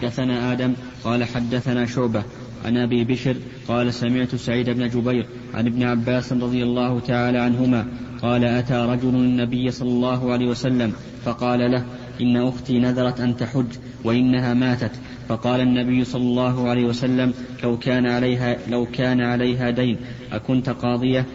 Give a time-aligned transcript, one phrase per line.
[0.00, 0.72] حدثنا آدم
[1.04, 2.22] قال حدثنا شعبة
[2.64, 3.36] عن أبي بشر
[3.68, 7.86] قال سمعت سعيد بن جبير عن ابن عباس رضي الله تعالى عنهما
[8.22, 10.92] قال أتى رجل النبي صلى الله عليه وسلم
[11.24, 11.84] فقال له
[12.20, 13.66] إن أختي نذرت أن تحج
[14.04, 14.90] وإنها ماتت.
[15.28, 19.96] فقال النبي صلى الله عليه وسلم لو كان عليها لو كان عليها دين
[20.32, 21.26] أكنت قاضية؟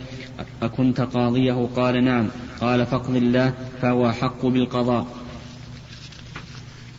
[0.61, 2.27] أكنت قاضيه؟ قال نعم.
[2.61, 5.07] قال فاقض الله فهو أحق بالقضاء.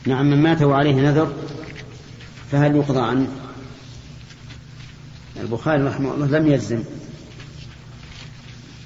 [0.05, 1.33] نعم من مات وعليه نذر
[2.51, 3.27] فهل يقضى عنه؟
[5.41, 6.83] البخاري رحمه الله لم يجزم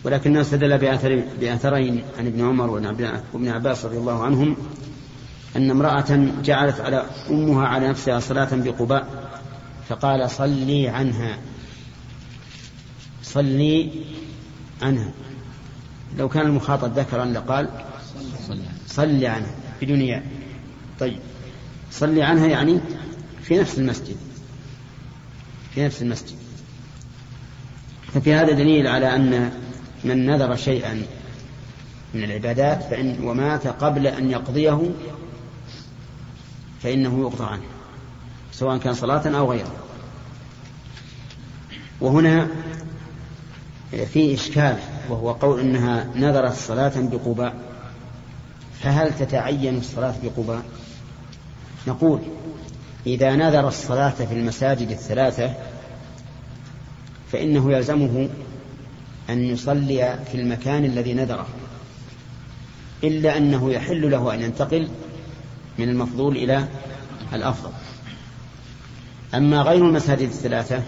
[0.03, 2.69] ولكنه استدل بأثر بأثرين عن ابن عمر
[3.33, 4.55] وابن عباس رضي الله عنهم
[5.55, 9.31] أن امرأة جعلت على أمها على نفسها صلاة بقباء
[9.89, 11.37] فقال صلي عنها.
[13.23, 13.91] صلي
[14.81, 15.11] عنها.
[16.17, 17.69] لو كان المخاطب ذكرا لقال
[18.87, 20.23] صلي عنها بدون ياء.
[20.99, 21.19] طيب
[21.91, 22.79] صلي عنها يعني
[23.43, 24.17] في نفس المسجد.
[25.75, 26.35] في نفس المسجد.
[28.13, 29.51] ففي هذا دليل على أن
[30.03, 31.05] من نذر شيئا
[32.13, 34.91] من العبادات فإن ومات قبل أن يقضيه
[36.83, 37.63] فإنه يقضى عنه
[38.51, 39.75] سواء كان صلاة أو غيره.
[42.01, 42.47] وهنا
[43.91, 44.77] في إشكال
[45.09, 47.55] وهو قول إنها نذرت صلاة بقباء.
[48.81, 50.63] فهل تتعين الصلاة بقباء؟
[51.87, 52.19] نقول
[53.07, 55.53] إذا نذر الصلاة في المساجد الثلاثة
[57.31, 58.29] فإنه يلزمه
[59.29, 61.47] أن يصلي في المكان الذي نذره
[63.03, 64.89] إلا أنه يحل له أن ينتقل
[65.79, 66.67] من المفضول إلى
[67.33, 67.71] الأفضل.
[69.33, 70.83] أما غير المساجد الثلاثة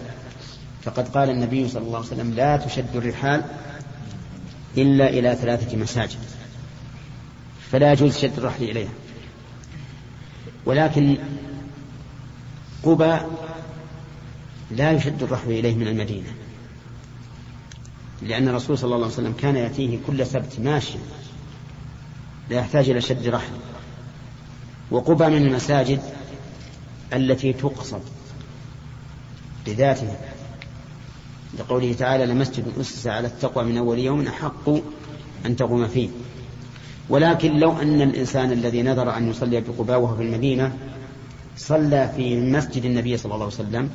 [0.83, 3.44] فقد قال النبي صلى الله عليه وسلم لا تشد الرحال
[4.77, 6.20] إلا إلى ثلاثة مساجد
[7.72, 8.92] فلا يجوز شد الرحل إليها.
[10.66, 11.17] ولكن
[12.84, 13.17] قبى
[14.72, 16.34] لا يشد الرحل إليه من المدينة
[18.22, 20.99] لأن الرسول صلى الله عليه وسلم كان يأتيه كل سبت ماشيا
[22.49, 23.54] لا يحتاج إلى شد رحل
[24.92, 26.02] وقبى من المساجد
[27.14, 28.02] التي تقصد
[29.67, 30.20] لذاتها
[31.60, 34.70] لقوله تعالى لمسجد أسس على التقوى من أول يوم أحق
[35.45, 36.10] أن تقوم فيه
[37.10, 40.77] ولكن لو أن الإنسان الذي نذر أن يصلي بقباء وهو في المدينة
[41.58, 43.89] صلى في مسجد النبي صلى الله عليه وسلم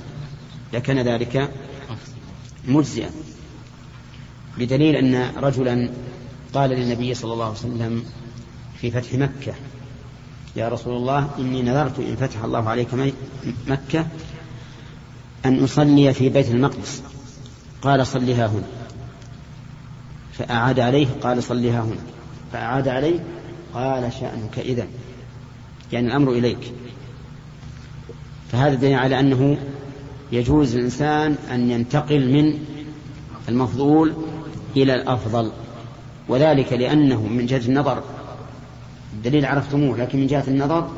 [0.72, 1.50] لكان ذلك
[2.68, 3.10] مجزئا.
[4.58, 5.90] بدليل أن رجلا
[6.54, 8.04] قال للنبي صلى الله عليه وسلم
[8.80, 9.54] في فتح مكة
[10.56, 12.88] يا رسول الله إني نذرت إن فتح الله عليك
[13.66, 14.06] مكة
[15.44, 17.02] أن أصلي في بيت المقدس.
[17.82, 18.66] قال صلها هنا.
[20.32, 22.00] فأعاد عليه قال صلها هنا.
[22.52, 23.24] فأعاد عليه
[23.74, 24.86] قال شأنك إذا
[25.92, 26.72] يعني الأمر إليك.
[28.52, 29.58] فهذا دليل على أنه
[30.32, 32.58] يجوز الإنسان أن ينتقل من
[33.48, 34.12] المفضول
[34.76, 35.52] إلى الأفضل.
[36.28, 38.02] وذلك لأنه من جهة النظر
[39.12, 40.90] الدليل عرفتموه لكن من جهة النظر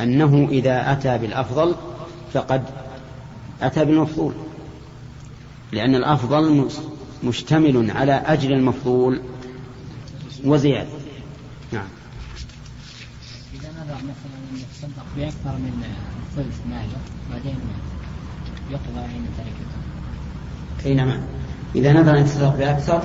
[0.00, 1.74] أنه إذا أتى بالأفضل
[2.32, 2.64] فقد
[3.62, 4.34] أتى بالمفضول
[5.72, 6.68] لأن الأفضل
[7.24, 9.20] مشتمل على أجر المفضول
[10.44, 10.90] وزيادة.
[11.72, 11.88] نعم.
[13.54, 15.82] إذا نظر مثلا يتصدق بأكثر من
[16.36, 16.98] ثلث ماله
[17.30, 17.56] بعدين
[18.70, 20.86] يقضى عين تركته.
[20.86, 21.20] أي نعم.
[21.74, 23.02] إذا نظر أن يتصدق بأكثر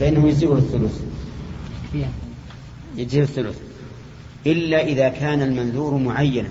[0.00, 1.00] فإنه يجزئه الثلث.
[2.96, 3.58] يجزئه الثلث.
[4.46, 6.48] إلا إذا كان المنذور معينا.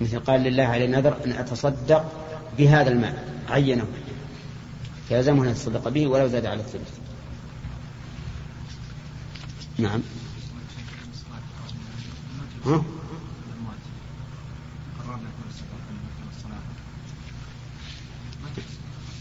[0.00, 2.12] مثل قال لله عليه نذر أن أتصدق
[2.58, 3.14] بهذا المال.
[3.48, 3.86] عينه.
[5.08, 6.98] فيلزمه أن يتصدق به ولو زاد على الثلث.
[9.78, 10.00] نعم.
[12.66, 12.84] ها؟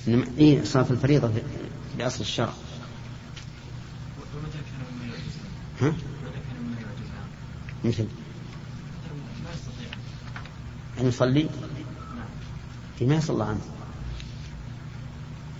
[0.07, 1.31] إنما إيه صلاة الفريضة
[1.97, 2.53] بأصل الشرع.
[5.81, 5.93] ها؟
[7.83, 8.07] مثل.
[10.99, 11.49] أن يصلي؟
[12.99, 13.61] فيما يصلى عنه.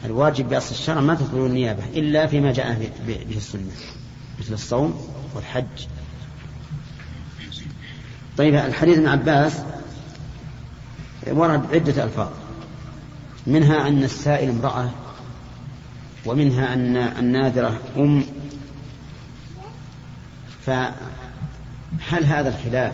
[0.06, 3.72] الواجب بأصل الشرع ما تطلب النيابة إلا فيما جاء به السنة
[4.40, 5.88] مثل الصوم والحج.
[8.38, 9.54] طيب الحديث ابن عباس
[11.28, 12.43] ورد عدة ألفاظ.
[13.48, 14.90] منها أن السائل امرأة
[16.26, 18.24] ومنها أن النادرة أم.
[20.66, 22.94] فهل هذا الخلاف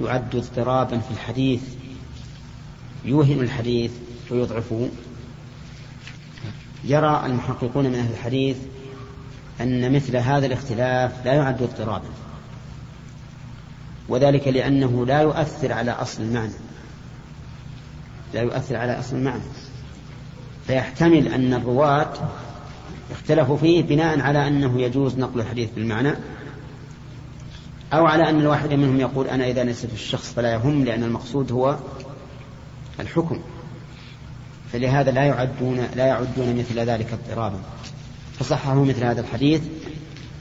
[0.00, 1.62] يعد اضطرابا في الحديث
[3.04, 3.90] يوهم الحديث
[4.30, 4.88] ويضعفه؟
[6.84, 8.56] يرى المحققون من أهل الحديث
[9.60, 12.08] أن مثل هذا الاختلاف لا يعد اضطرابا.
[14.08, 16.52] وذلك لأنه لا يؤثر على أصل المعنى.
[18.34, 19.42] لا يؤثر على أصل المعنى.
[20.66, 22.12] فيحتمل أن الرواة
[23.10, 26.14] اختلفوا فيه بناء على أنه يجوز نقل الحديث بالمعنى
[27.92, 31.78] أو على أن الواحد منهم يقول أنا إذا نسيت الشخص فلا يهم لأن المقصود هو
[33.00, 33.40] الحكم.
[34.72, 37.58] فلهذا لا يعدون لا يعدون مثل ذلك اضطرابا.
[38.38, 39.62] فصححوا مثل هذا الحديث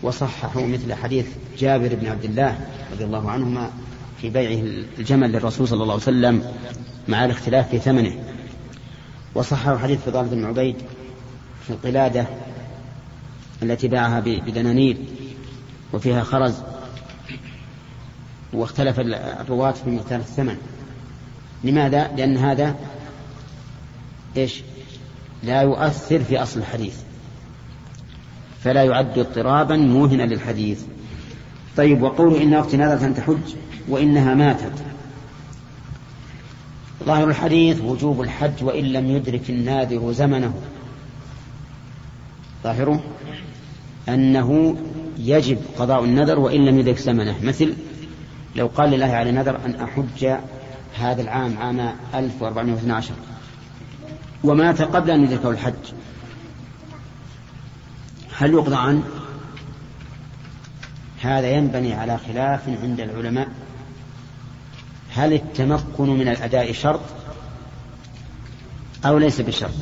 [0.04, 1.26] وصححوا مثل حديث
[1.60, 3.72] جابر بن عبد الله رضي الله عنهما
[4.24, 4.64] في بيعه
[5.00, 6.44] الجمل للرسول صلى الله عليه وسلم
[7.08, 8.24] مع الاختلاف في ثمنه.
[9.36, 10.76] وصححوا حديث فضالة بن عبيد
[11.64, 12.28] في القلادة
[13.64, 14.98] التي باعها بدنانير
[15.94, 16.54] وفيها خرز
[18.54, 20.58] واختلف الرواة في مقدار الثمن.
[21.64, 22.76] لماذا؟ لأن هذا
[24.38, 24.62] إيش؟
[25.44, 26.98] لا يؤثر في أصل الحديث.
[28.64, 30.82] فلا يعد اضطرابا موهنا للحديث.
[31.78, 32.06] طيب
[32.60, 33.56] أختي نذرت أن تحج؟
[33.88, 34.84] وإنها ماتت.
[37.04, 40.54] ظاهر الحديث وجوب الحج وإن لم يدرك الناذر زمنه.
[42.64, 43.04] ظاهره
[44.10, 44.78] أنه
[45.18, 47.36] يجب قضاء النذر وإن لم يدرك زمنه.
[47.44, 47.74] مثل
[48.56, 50.38] لو قال لله على نذر أن أحج
[51.00, 53.14] هذا العام عام 1412
[54.44, 55.94] ومات قبل أن يدركه الحج.
[58.38, 59.04] هل يقضى عنه؟
[61.22, 63.48] هذا ينبني على خلاف عند العلماء.
[65.16, 67.02] هل التمكن من الأداء شرط
[69.06, 69.74] أو ليس بشرط؟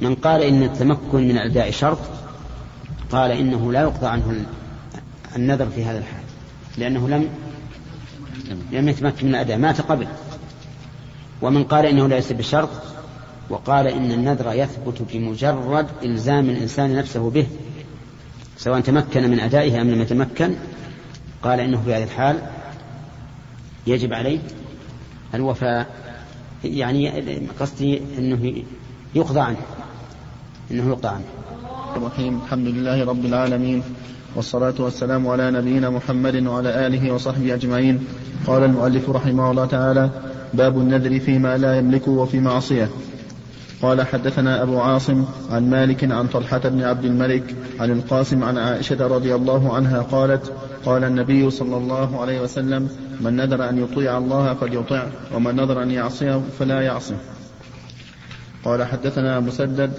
[0.00, 1.98] من قال إن التمكن من الأداء شرط
[3.10, 4.44] قال إنه لا يقضى عنه
[5.36, 6.22] النذر في هذا الحال
[6.78, 7.28] لأنه لم
[8.72, 10.06] لم يتمكن من الأداء مات قبل.
[11.42, 12.70] ومن قال إنه ليس بشرط
[13.50, 17.46] وقال إن النذر يثبت بمجرد إلزام الإنسان نفسه به
[18.56, 20.54] سواء تمكن من أدائه أم لم يتمكن
[21.42, 22.40] قال إنه في هذه الحال
[23.86, 24.38] يجب عليه
[25.34, 25.86] الوفاء.
[26.64, 27.22] يعني
[27.60, 28.62] قصدي أنه
[29.14, 29.56] يقضى عنه
[30.70, 31.24] أنه يقضى عنه.
[31.96, 32.40] الرحيم.
[32.44, 33.82] الحمد لله رب العالمين
[34.34, 38.04] والصلاة والسلام على نبينا محمد وعلى آله وصحبه أجمعين.
[38.46, 40.10] قال المؤلف رحمه الله تعالى
[40.54, 42.88] باب النذر فيما لا يملك وفي معصية.
[43.82, 49.06] قال حدثنا أبو عاصم عن مالك عن طلحة بن عبد الملك عن القاسم عن عائشة
[49.06, 50.52] رضي الله عنها قالت
[50.84, 52.88] قال النبي صلى الله عليه وسلم
[53.20, 57.16] من نذر أن يطيع الله فليطع ومن نذر أن يعصيه فلا يعصه.
[58.64, 59.90] قال حدثنا مسدد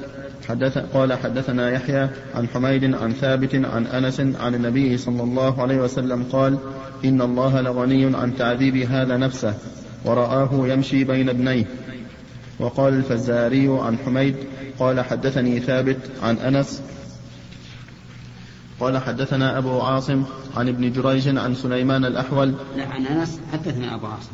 [0.47, 5.77] حدث قال حدثنا يحيى عن حميد عن ثابت عن أنس عن النبي صلى الله عليه
[5.77, 6.57] وسلم قال
[7.05, 9.53] إن الله لغني عن تعذيب هذا نفسه
[10.05, 11.65] ورآه يمشي بين ابنيه.
[12.59, 14.35] وقال الفزاري عن حميد
[14.79, 16.81] قال حدثني ثابت عن أنس
[18.79, 20.23] قال حدثنا أبو عاصم
[20.57, 24.31] عن ابن جريج عن سليمان الأحول لا عن أنس حدثنا أبو عاصم.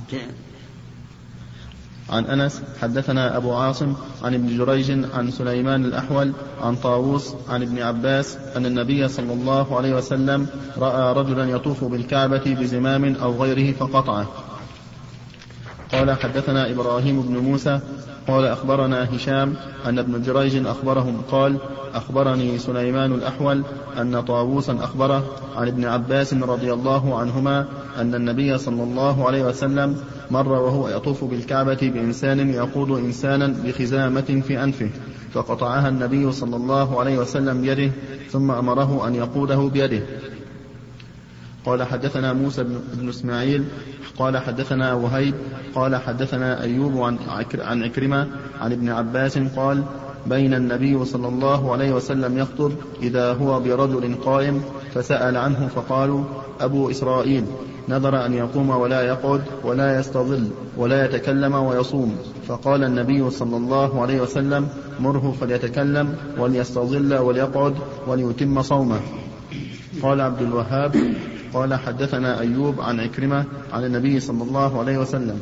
[2.10, 3.94] عن أنس حدثنا أبو عاصم
[4.24, 9.78] عن ابن جريج عن سليمان الأحول عن طاووس عن ابن عباس أن النبي صلى الله
[9.78, 10.48] عليه وسلم
[10.78, 14.28] رأى رجلا يطوف بالكعبة بزمام أو غيره فقطعه.
[15.94, 17.80] قال حدثنا إبراهيم بن موسى
[18.28, 19.54] قال أخبرنا هشام
[19.86, 21.58] أن ابن جريج أخبرهم قال
[21.94, 23.64] أخبرني سليمان الأحول
[24.02, 25.24] أن طاووسا أخبره
[25.56, 27.66] عن ابن عباس رضي الله عنهما
[27.98, 29.98] أن النبي صلى الله عليه وسلم
[30.32, 34.90] مر وهو يطوف بالكعبة بإنسان يقود إنسانا بخزامة في أنفه
[35.34, 37.92] فقطعها النبي صلى الله عليه وسلم بيده
[38.32, 40.04] ثم أمره أن يقوده بيده.
[41.66, 43.64] قال حدثنا موسى بن إسماعيل
[44.20, 45.34] قال حدثنا وهيب
[45.76, 47.18] قال حدثنا أيوب عن
[47.60, 48.28] عن عكرمة
[48.62, 49.84] عن ابن عباس قال
[50.28, 54.62] بين النبي صلى الله عليه وسلم يخطب إذا هو برجل قائم
[54.94, 56.24] فسأل عنه فقالوا
[56.62, 57.46] أبو إسرائيل
[57.90, 62.18] نذر أن يقوم ولا يقعد ولا يستظل ولا يتكلم ويصوم.
[62.48, 64.68] فقال النبي صلى الله عليه وسلم
[65.00, 67.76] مره فليتكلم وليستظل وليقعد
[68.08, 69.00] وليتم صومه.
[70.02, 71.14] قال عبد الوهاب
[71.54, 75.40] قال حدثنا أيوب عن عكرمة عن النبي صلى الله عليه وسلم.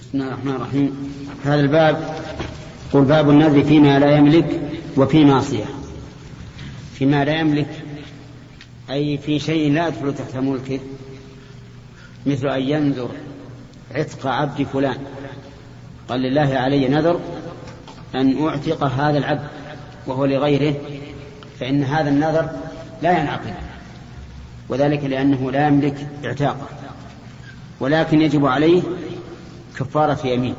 [0.00, 1.14] بسم الله الرحمن الرحيم.
[1.44, 2.14] هذا الباب
[2.92, 4.60] قل باب النذر فيما لا يملك
[4.96, 5.64] وفي معصية.
[6.94, 7.68] فيما لا يملك
[8.90, 10.80] أي في شيء لا يدخل تحت ملكه
[12.26, 13.10] مثل أن ينذر
[13.94, 14.98] عتق عبد فلان.
[16.08, 17.20] قال لله علي نذر
[18.14, 19.48] أن أعتق هذا العبد
[20.06, 20.74] وهو لغيره
[21.60, 22.50] فإن هذا النذر
[23.02, 23.54] لا ينعقد.
[24.68, 26.68] وذلك لأنه لا يملك اعتاقه
[27.80, 28.82] ولكن يجب عليه
[29.78, 30.54] كفارة يمين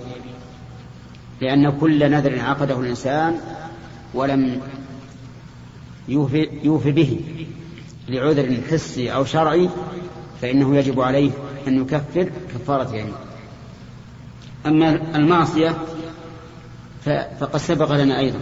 [1.42, 3.40] لأن كل نذر عقده الإنسان
[4.14, 4.62] ولم
[6.08, 7.20] يوفي, يوفي به
[8.10, 9.70] لعذر حسي أو شرعي
[10.42, 11.32] فإنه يجب عليه
[11.68, 13.14] أن يكفر كفارة يمين.
[14.66, 15.78] أما المعصية
[17.40, 18.40] فقد سبق لنا أيضا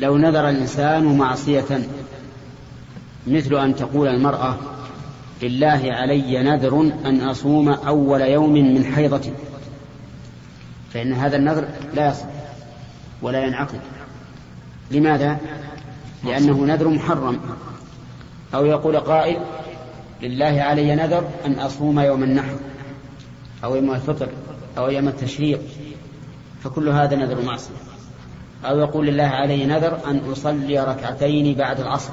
[0.00, 1.88] لو نذر الإنسان معصية
[3.26, 4.56] مثل أن تقول المرأة
[5.42, 9.32] لله علي نذر أن أصوم أول يوم من حيضتي.
[10.92, 12.26] فإن هذا النذر لا يصح
[13.22, 13.80] ولا ينعقد.
[14.90, 15.38] لماذا؟
[16.24, 17.40] لأنه نذر محرم.
[18.54, 19.36] أو يقول قائل
[20.22, 22.56] لله علي نذر أن أصوم يوم النحر
[23.64, 24.28] أو يوم الفطر
[24.78, 25.60] أو يوم التشريق.
[26.64, 27.74] فكل هذا نذر معصية.
[28.64, 32.12] أو يقول لله علي نذر أن أصلي ركعتين بعد العصر.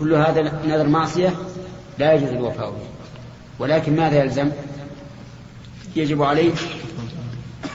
[0.00, 1.34] كل هذا نذر معصية
[1.98, 2.86] لا يجوز الوفاء به.
[3.58, 4.50] ولكن ماذا يلزم؟
[5.96, 6.52] يجب عليه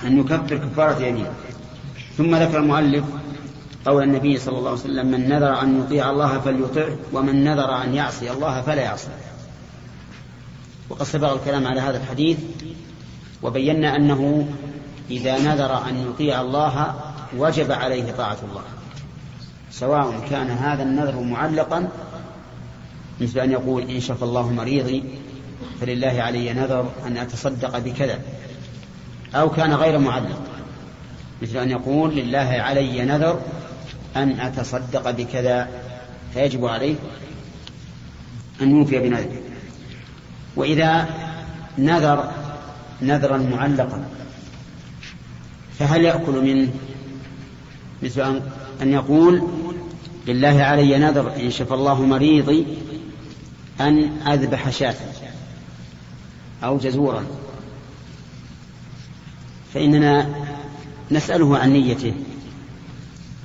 [0.03, 1.27] أن يكفر كفارة يمين.
[2.17, 3.03] ثم ذكر المؤلف
[3.85, 7.95] قول النبي صلى الله عليه وسلم من نذر أن يطيع الله فليطعه ومن نذر أن
[7.95, 9.07] يعصي الله فلا يعصي.
[10.89, 12.37] وقد سبق الكلام على هذا الحديث
[13.43, 14.47] وبينا أنه
[15.09, 16.95] إذا نذر أن يطيع الله
[17.37, 18.63] وجب عليه طاعة الله.
[19.71, 21.87] سواء كان هذا النذر معلقا
[23.21, 25.03] مثل أن يقول إن شفى الله مريضي
[25.81, 28.19] فلله علي نذر أن أتصدق بكذا
[29.35, 30.41] أو كان غير معلق.
[31.41, 33.41] مثل أن يقول لله علي نذر
[34.15, 35.67] أن أتصدق بكذا
[36.33, 36.95] فيجب عليه
[38.61, 39.41] أن يوفي بنذره
[40.55, 41.09] وإذا
[41.77, 42.31] نذر
[43.01, 44.05] نذرا معلقا
[45.79, 46.69] فهل يأكل منه؟
[48.03, 48.41] مثل
[48.81, 49.41] أن يقول
[50.27, 52.65] لله علي نذر إن شفى الله مريضي
[53.81, 54.95] أن أذبح شاة
[56.63, 57.25] أو جزورا.
[59.73, 60.29] فإننا
[61.11, 62.13] نسأله عن نيته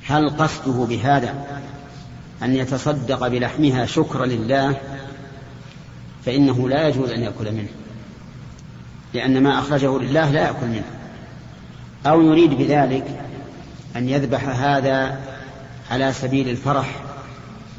[0.05, 1.61] هل قصده بهذا
[2.43, 4.81] أن يتصدق بلحمها شكرا لله؟
[6.25, 7.69] فإنه لا يجوز أن يأكل منه
[9.13, 10.83] لأن ما أخرجه لله لا يأكل منه.
[12.05, 13.25] أو يريد بذلك
[13.95, 15.19] أن يذبح هذا
[15.91, 17.03] على سبيل الفرح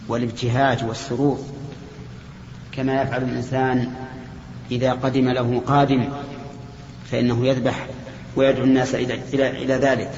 [0.09, 1.39] والابتهاج والسرور.
[2.73, 3.93] كما يفعل الإنسان
[4.71, 6.09] إذا قدم له قادم
[7.11, 7.87] فإنه يذبح
[8.37, 10.11] ويدعو الناس إلى, إلى, إلى ذلك.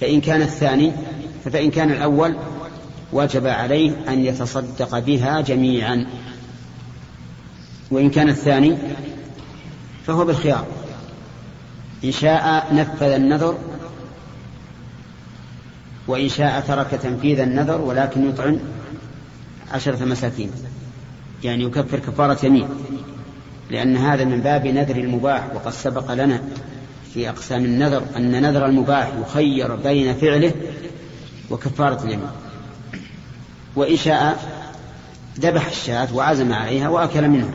[0.00, 0.92] فإن كان الثاني
[1.44, 2.36] فإن كان الأول
[3.12, 6.06] وجب عليه أن يتصدق بها جميعا.
[7.90, 8.78] وإن كان الثاني
[10.06, 10.66] فهو بالخيار.
[12.04, 13.58] إن شاء نفذ النذر
[16.06, 18.58] وإن شاء ترك تنفيذ النذر ولكن يطعم
[19.72, 20.50] عشرة مساكين.
[21.44, 22.68] يعني يكفر كفارة يمين.
[23.70, 26.42] لأن هذا من باب نذر المباح وقد سبق لنا
[27.14, 30.52] في أقسام النذر أن نذر المباح يخير بين فعله
[31.50, 32.28] وكفارة اليمين.
[33.76, 34.38] وإن شاء
[35.40, 37.50] ذبح الشاة وعزم عليها وأكل منها.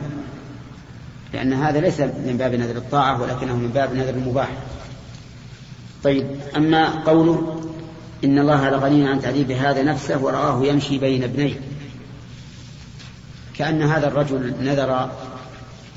[1.34, 4.48] لأن هذا ليس من باب نذر الطاعة ولكنه من باب نذر المباح.
[6.04, 7.60] طيب أما قوله
[8.24, 11.54] إن الله لغني عن تعذيب هذا نفسه ورآه يمشي بين ابنيه.
[13.60, 15.10] كأن هذا الرجل نذر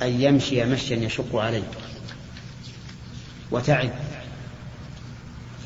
[0.01, 1.63] أن يمشي مشيا يشق عليه
[3.51, 3.89] وتعب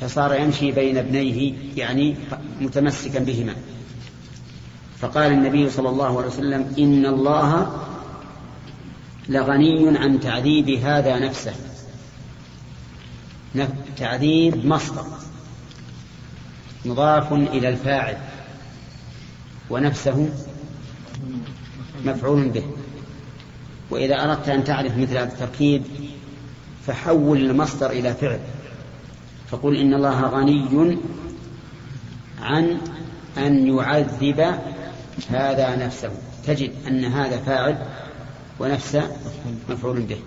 [0.00, 2.16] فصار يمشي بين ابنيه يعني
[2.60, 3.54] متمسكا بهما.
[4.98, 7.72] فقال النبي صلى الله عليه وسلم إن الله
[9.28, 11.54] لغني عن تعذيب هذا نفسه.
[13.96, 15.06] تعذيب مصدر
[16.84, 18.16] مضاف إلى الفاعل
[19.70, 20.28] ونفسه
[22.04, 22.62] مفعول به.
[23.90, 25.82] وإذا أردت أن تعرف مثل هذا التركيب
[26.86, 28.40] فحول المصدر إلى فعل.
[29.50, 30.98] فقل إن الله غني
[32.42, 32.78] عن
[33.38, 34.40] أن يعذب
[35.30, 36.10] هذا نفسه.
[36.46, 37.78] تجد أن هذا فاعل
[38.60, 39.16] ونفسه
[39.68, 40.18] مفعول به.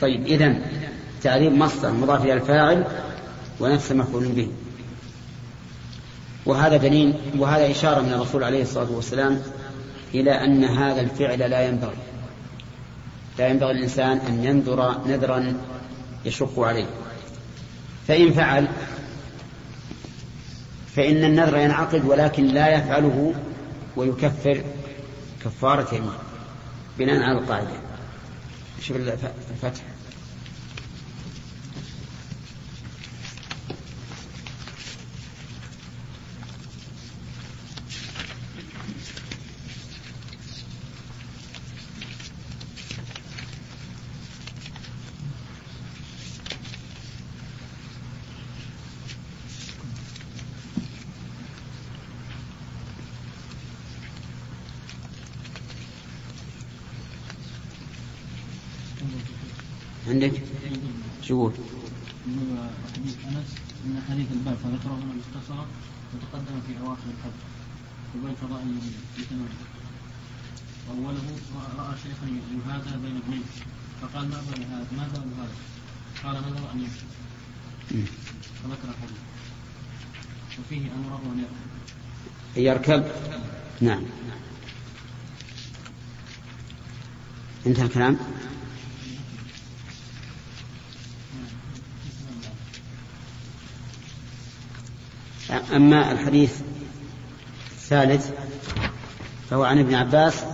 [0.00, 0.62] طيب إذن
[1.22, 2.84] تعريب مصدر مضاف إلى الفاعل
[3.60, 4.48] ونفسه مفعول به.
[6.46, 9.42] وهذا دليل وهذا إشارة من الرسول عليه الصلاة والسلام
[10.14, 11.96] إلى أن هذا الفعل لا ينبغي.
[13.38, 15.54] لا ينبغي الإنسان أن ينذر نذرا
[16.24, 16.86] يشق عليه.
[18.08, 18.68] فإن فعل
[20.96, 23.34] فإن النذر ينعقد ولكن لا يفعله
[23.96, 24.62] ويكفر
[25.44, 26.10] كفارة يمين
[26.98, 27.70] بناء على القاعدة.
[28.80, 29.82] شوف الفتح.
[61.22, 61.52] شو يقول؟
[62.94, 63.48] حديث أنس
[63.86, 65.66] إن حديث الباب فذكره هنا مختصرا
[66.14, 67.38] وتقدم في أواخر الحج.
[68.16, 69.48] وبين فضائل النبي في تمام
[70.90, 71.22] أوله
[71.78, 73.44] راى شيخا يهادى بين ابنيه
[74.02, 75.56] فقال ما بال هذا؟ ما بال هذا؟
[76.24, 77.06] قال نظر ان يمشي
[78.62, 79.18] فذكر الحديث
[80.58, 81.44] وفيه امره ان
[82.56, 83.04] يركب يركب
[83.80, 84.02] نعم.
[87.66, 88.18] انتهى الكلام؟
[95.52, 96.60] أما الحديث
[97.72, 98.30] الثالث
[99.50, 100.44] فهو عن ابن عباس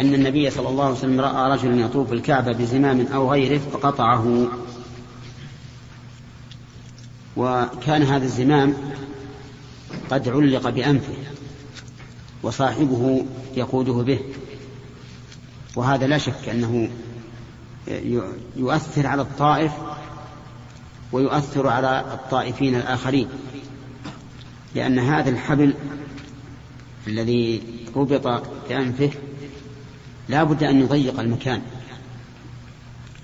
[0.00, 4.48] أن النبي صلى الله عليه وسلم رأى رجلا يطوف الكعبة بزمام أو غيره فقطعه.
[7.36, 8.74] وكان هذا الزمام
[10.10, 11.14] قد علق بأنفه
[12.42, 14.20] وصاحبه يقوده به.
[15.76, 16.90] وهذا لا شك أنه
[18.56, 19.72] يؤثر على الطائف
[21.12, 23.28] ويؤثر على الطائفين الآخرين.
[24.74, 25.74] لأن هذا الحبل
[27.06, 27.62] الذي
[27.96, 29.10] ربط بأنفه
[30.28, 31.62] لا بد أن يضيق المكان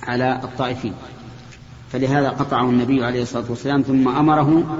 [0.02, 0.94] على الطائفين.
[1.92, 4.78] فلهذا قطعه النبي عليه الصلاة والسلام ثم أمره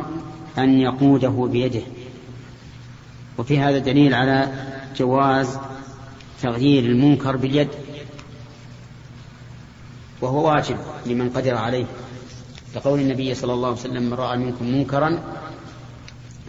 [0.59, 1.83] أن يقوده بيده.
[3.39, 4.53] وفي هذا دليل على
[4.97, 5.59] جواز
[6.43, 7.69] تغيير المنكر باليد.
[10.21, 11.87] وهو واجب لمن قدر عليه.
[12.77, 15.23] لقول النبي صلى الله عليه وسلم من رأى منكم منكرا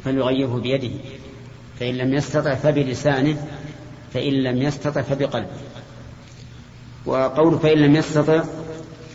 [0.03, 0.91] فليغيره بيده.
[1.79, 3.47] فإن لم يستطع فبلسانه
[4.13, 5.47] فإن لم يستطع فبقلبه.
[7.05, 8.43] وقول فإن لم يستطع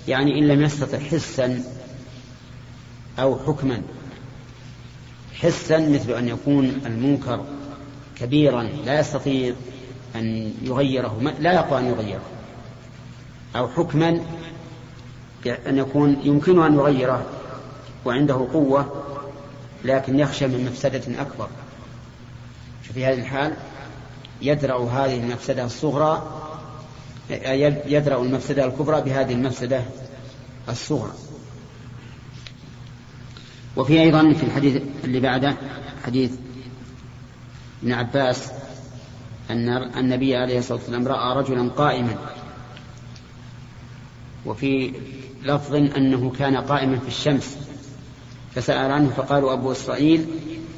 [0.09, 1.65] يعني إن لم يستطع حسا
[3.19, 3.83] أو حكما.
[5.35, 7.45] حسا مثل أن يكون المنكر
[8.17, 9.55] كبيرا لا يستطيع
[10.17, 12.25] أن يغيره لا يقوى أن يغيره.
[13.57, 14.21] أو حكما
[15.47, 17.27] أن يكون يمكنه أن يغيره
[18.05, 19.05] وعنده قوة
[19.85, 21.49] لكن يخشى من مفسدة أكبر.
[22.83, 23.53] ففي هذه الحال
[24.43, 26.41] يدرأ هذه المفسدة الصغرى
[27.87, 29.83] يدرأ المفسدة الكبرى بهذه المفسدة
[30.69, 31.13] الصغرى.
[33.77, 35.57] وفي أيضا في الحديث اللي بعده
[36.07, 36.33] حديث
[37.83, 38.51] ابن عباس
[39.51, 42.17] أن النبي عليه الصلاة والسلام رأى رجلا قائما.
[44.47, 44.93] وفي
[45.43, 47.59] لفظ أنه كان قائما في الشمس.
[48.55, 50.27] فسأل عنه فقالوا أبو إسرائيل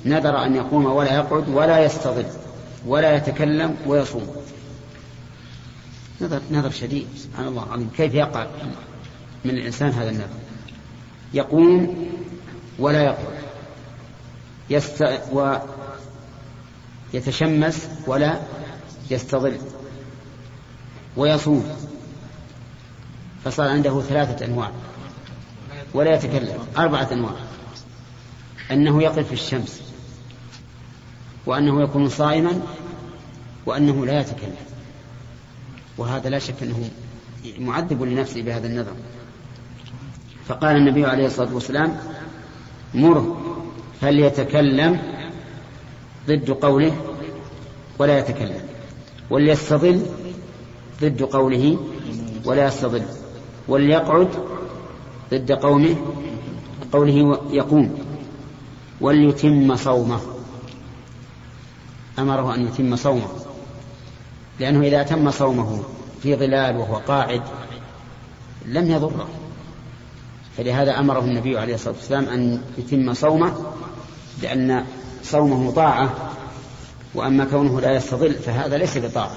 [0.05, 2.25] نذر أن يقوم ولا يقعد ولا يستظل
[2.87, 4.37] ولا يتكلم ويصوم.
[6.21, 7.91] نذر نذر شديد سبحان الله العظيم.
[7.97, 8.47] كيف يقع
[9.45, 10.29] من الإنسان هذا النذر؟
[11.35, 12.07] يقوم
[12.79, 13.37] ولا يقعد.
[14.71, 15.21] يست
[17.13, 18.41] ويتشمس ولا
[19.11, 19.57] يستظل
[21.17, 21.65] ويصوم.
[23.45, 24.71] فصار عنده ثلاثة أنواع
[25.95, 27.46] ولا يتكلم أربعة أنواع.
[28.73, 29.83] أنه يقف في الشمس
[31.47, 32.63] وأنه يكون صائما
[33.67, 34.57] وأنه لا يتكلم.
[35.99, 36.91] وهذا لا شك أنه
[37.59, 38.93] معذب لنفسه بهذا النظر.
[40.49, 41.97] فقال النبي عليه الصلاة والسلام
[42.95, 43.41] مره
[44.01, 45.01] فليتكلم
[46.29, 46.97] ضد قوله
[47.99, 48.61] ولا يتكلم
[49.31, 50.03] وليستظل
[51.03, 51.79] ضد قوله
[52.45, 53.03] ولا يستظل
[53.69, 54.29] وليقعد
[55.31, 55.97] ضد قومه
[56.93, 58.06] قوله يقوم.
[59.01, 60.21] وليتم صومه.
[62.19, 63.29] أمره أن يتم صومه.
[64.61, 65.83] لأنه إذا تم صومه
[66.23, 67.43] في ظلال وهو قاعد
[68.67, 69.29] لم يضره.
[70.57, 73.73] فلهذا أمره النبي عليه الصلاة والسلام أن يتم صومه
[74.43, 74.85] لأن
[75.23, 76.15] صومه طاعة
[77.15, 79.37] وأما كونه لا يستظل فهذا ليس بطاعة.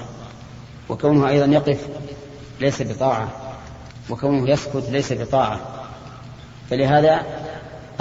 [0.89, 1.87] وكونه أيضا يقف
[2.59, 3.29] ليس بطاعة
[4.09, 5.59] وكونه يسكت ليس بطاعة.
[6.69, 7.38] فلهذا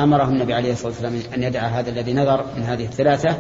[0.01, 3.37] أمره النبي عليه الصلاة والسلام أن يدع هذا الذي نذر من هذه الثلاثة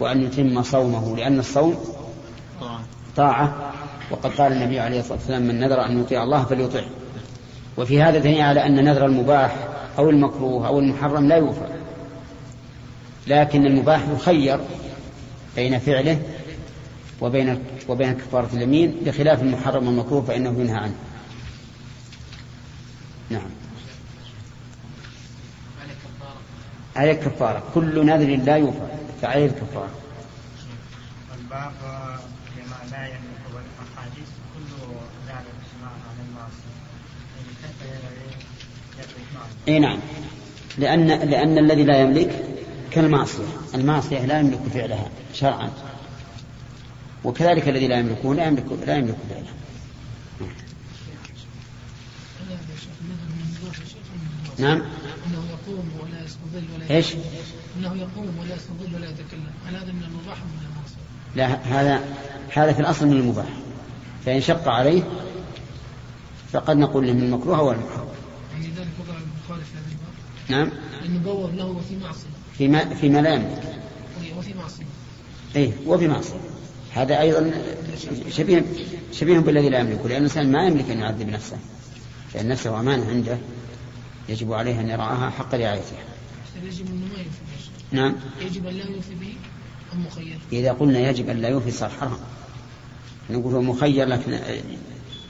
[0.00, 1.78] وأن يتم صومه لأن الصوم
[3.16, 3.72] طاعة
[4.10, 6.84] وقد قال النبي عليه الصلاة والسلام من نذر أن يطيع الله فليطعه
[7.76, 9.56] وفي هذا دليل على أن نذر المباح
[9.98, 11.68] أو المكروه أو المحرم لا يوفى
[13.26, 14.60] لكن المباح يخير
[15.56, 16.18] بين فعله
[17.20, 20.94] وبين وبين كفارة اليمين بخلاف المحرم والمكروه فإنه ينهى عنه.
[23.30, 23.50] نعم.
[27.00, 28.86] عليه كفارة كل نذر لا يوفى.
[29.22, 29.90] فعليه الكفارة.
[31.30, 31.72] والباب
[32.56, 34.84] لما لا يملك والأحاديث كل
[35.28, 36.80] ذلك عن المعصية
[39.68, 39.98] إي نعم.
[40.78, 42.44] لأن لأن الذي لا يملك
[42.90, 43.44] كالمعصية.
[43.74, 45.70] المعصية لا يملك فعلها شرعا.
[47.24, 49.54] وكذلك الذي لا يملكه لا يملك لا يملك فعلها.
[54.58, 54.82] نعم.
[55.26, 57.22] إنه يقوم ولا يستظل ولا؟ يتكلم.
[57.78, 59.46] إنه يقوم ولا يستظل ولا يتكلم.
[59.66, 60.96] هل هذا من المباح أم من المعصيه؟
[61.36, 62.04] لا هذا
[62.52, 63.48] هذا في الأصل من المباح.
[64.24, 65.02] فإن شق عليه
[66.52, 68.08] فقد نقول له من المكروه أو المكروه.
[68.52, 70.70] يعني ذلك وضع البخاري في هذا الباب؟ نعم.
[71.04, 72.28] انه بوب له وفي معصية.
[72.58, 73.62] فيما فيما لا يملك
[74.38, 74.84] وفي معصية.
[75.56, 76.40] اي وفي معصية.
[76.94, 77.52] هذا أيضا
[78.30, 78.64] شبيه
[79.12, 81.58] شبيه بالذي لا يملكه لأن الإنسان ما يملك أن يعذب نفسه.
[82.34, 83.38] لأن نفسه أمانة عنده
[84.28, 85.98] يجب عليه أن يرعاها حق رعايتها
[86.56, 87.40] ما يوفي
[87.92, 88.14] به؟ نعم.
[88.40, 89.34] يجب أن لا يوفي به
[89.92, 92.18] أم مخير؟ إذا قلنا يجب أن لا يوفي صار حرام.
[93.30, 94.38] نقول هو مخير لكن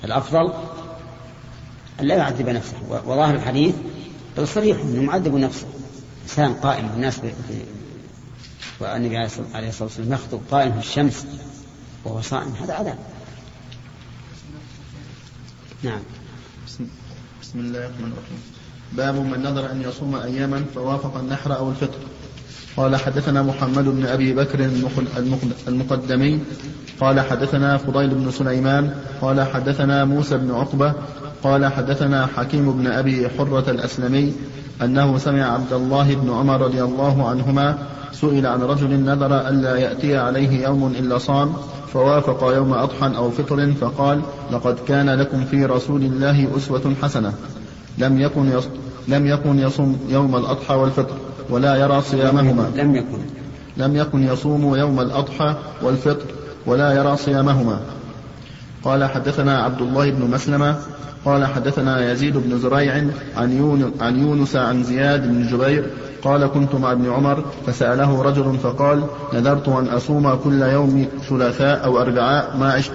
[0.05, 0.53] الأفضل
[2.01, 2.77] أن لا يعذب نفسه.
[3.07, 3.75] وظاهر الحديث
[4.45, 5.67] صريح أنه معذب نفسه.
[6.23, 6.87] إنسان قائم
[7.25, 7.65] ب-
[8.81, 9.27] والنبي عليه
[9.69, 11.27] الصلاة والسلام يخطب قائم في الشمس
[12.05, 12.55] وهو صائم.
[12.63, 12.99] هذا عذاب.
[15.83, 16.01] نعم.
[16.67, 16.87] بسم,
[17.43, 18.60] بسم الله الرحمن الرحيم.
[18.97, 21.99] باب من نظر أن يصوم أياما فوافق النحر أو الفطر.
[22.77, 24.71] قال حدثنا محمد بن أبي بكر
[25.69, 26.41] المقدمي.
[27.01, 28.95] قال حدثنا فضيل بن سليمان.
[29.21, 30.95] قال حدثنا موسى بن عقبة.
[31.43, 34.35] قال حدثنا حكيم بن أبي حرة الأسلمي
[34.83, 37.79] أنه سمع عبد الله بن عمر رضي الله عنهما
[38.13, 41.53] سئل عن رجل نذر ألا يأتي عليه يوم إلا صام
[41.93, 44.21] فوافق يوم أضحى أو فطر فقال
[44.53, 47.33] لقد كان لكم في رسول الله أسوة حسنة.
[47.99, 48.51] لم يكن.
[49.09, 51.15] لم يكن يصوم يوم الأضحى والفطر
[51.51, 53.19] ولا يرى صيامهما لم يكن
[53.77, 56.27] لم يكن يصوم يوم الأضحى والفطر
[56.67, 57.81] ولا يرى صيامهما
[58.85, 60.77] قال حدثنا عبد الله بن مسلمة
[61.25, 63.05] قال حدثنا يزيد بن زريع
[64.01, 65.91] عن يونس عن زياد بن جبير
[66.25, 69.05] قال كنت مع ابن عمر فسأله رجل فقال
[69.35, 72.93] نذرت أن أصوم كل يوم ثلاثاء أو أربعاء ما عشت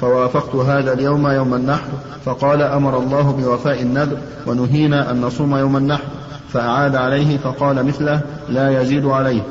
[0.00, 1.88] فوافقت هذا اليوم يوم النحر
[2.24, 6.04] فقال أمر الله بوفاء النذر ونهينا أن نصوم يوم النحر.
[6.52, 9.42] فأعاد عليه فقال مثله لا يزيد عليه.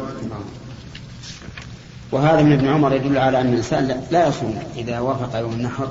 [2.12, 5.88] وهذا من ابن عمر يدل على أن الإنسان لا- يصوم إذا وافق يوم النحر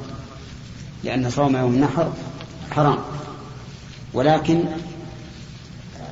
[1.04, 2.08] لأن صوم يوم النحر
[2.70, 2.98] حرام.
[4.14, 4.64] ولكن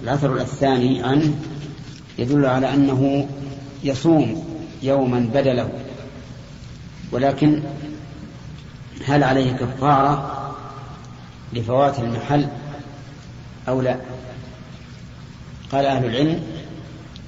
[0.05, 1.35] الأثر الثاني عنه
[2.19, 3.29] يدل على أنه
[3.85, 4.45] يصوم
[4.83, 5.69] يوما بدله.
[7.13, 7.63] ولكن
[9.07, 10.31] هل عليه كفارة
[11.53, 12.47] لفوات المحل
[13.69, 13.97] أو لا؟
[15.73, 16.43] قال أهل العلم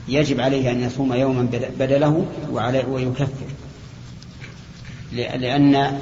[0.08, 2.26] يجب عليه أن يصوم يوما بد- بدله
[2.88, 3.46] ويكفر.
[5.12, 5.98] لأ- لأن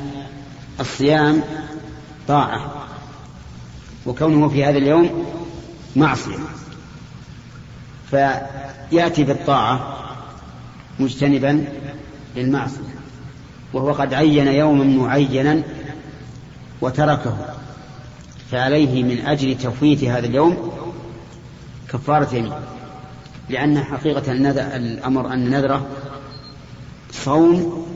[0.80, 1.42] الصيام
[2.28, 2.74] طاعة
[4.06, 5.24] وكونه في هذا اليوم
[5.96, 6.38] معصية.
[8.14, 9.98] فيأتي بالطاعة
[11.00, 11.64] مجتنبا
[12.36, 12.94] للمعصية
[13.72, 15.62] وهو قد عين يوما معينا
[16.80, 17.36] وتركه
[18.50, 20.72] فعليه من أجل تفويت هذا اليوم
[21.88, 22.52] كفارة يمين
[23.48, 24.32] لأن حقيقة
[24.76, 25.86] الأمر أن نذره
[27.12, 27.86] صوم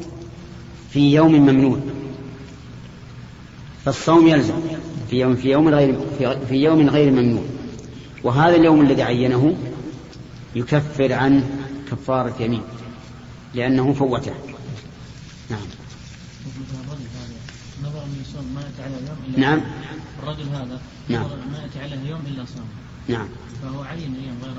[0.90, 1.90] في يوم ممنون
[3.84, 4.54] فالصوم يلزم
[5.10, 5.98] في يوم في يوم غير
[6.48, 7.46] في, يوم غير ممنون
[8.24, 9.54] وهذا اليوم الذي عينه
[10.54, 11.44] يكفر عن
[11.90, 12.62] كفارة يمين
[13.54, 14.34] لأنه فوته.
[15.50, 15.60] نعم.
[16.46, 18.04] مثل الرجل هذا نظر
[18.54, 19.60] ما يأتي يوم إلا نعم.
[20.22, 21.22] الرجل هذا نعم.
[21.52, 22.64] ما يأتي عليه يوم إلا صام.
[23.08, 23.28] نعم.
[23.62, 24.54] فهو عين أيام غير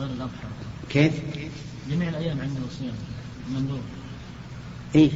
[0.00, 0.48] غير الأضحى.
[0.90, 1.12] كيف؟
[1.90, 2.94] جميع الأيام عنده صيام
[3.54, 3.80] مندوب
[4.94, 5.10] إيه.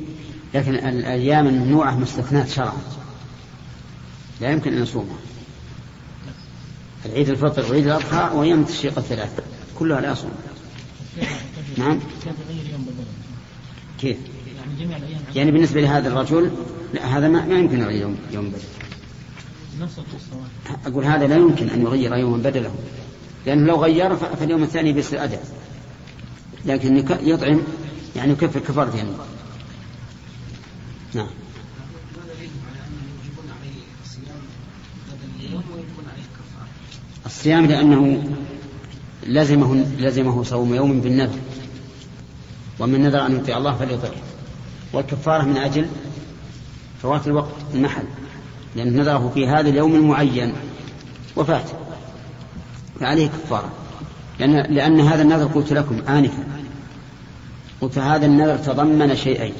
[0.55, 2.79] لكن ال- الأيام الممنوعة مستثناة شرعا.
[4.40, 5.16] لا يمكن أن نصومها
[7.07, 9.40] العيد الفطر وعيد الأضحى وأيام التشريق الثلاث
[9.78, 12.00] كلها لا كيف نعم.
[14.00, 14.16] كيف؟
[15.34, 16.50] يعني بالنسبة لهذا الرجل
[16.94, 18.52] لا هذا ما, ما يمكن يغير يوم يوم
[20.32, 20.78] واحد.
[20.87, 22.74] أقول هذا لا يمكن أن يغير يوما بدله
[23.46, 25.44] لأنه لو غير فاليوم الثاني بيصير أداء
[26.66, 27.60] لكن يطعم
[28.16, 29.10] يعني يكفر كفارة يعني
[31.14, 31.28] نعم
[37.26, 38.24] الصيام لأنه
[39.26, 41.38] لزمه لزمه صوم يوم بالنذر.
[42.80, 44.12] ومن نذر أن يطيع الله فليطيعه.
[44.92, 45.87] والكفارة من أجل
[47.02, 48.04] فوات الوقت المحل
[48.76, 50.52] لأن نذره في هذا اليوم المعين
[51.37, 51.70] وفات.
[53.00, 53.68] فعليه كفارة.
[54.38, 56.44] لأن, لأن هذا النذر قلت لكم آنفا.
[57.80, 59.54] قلت هذا النذر تضمن شيئين.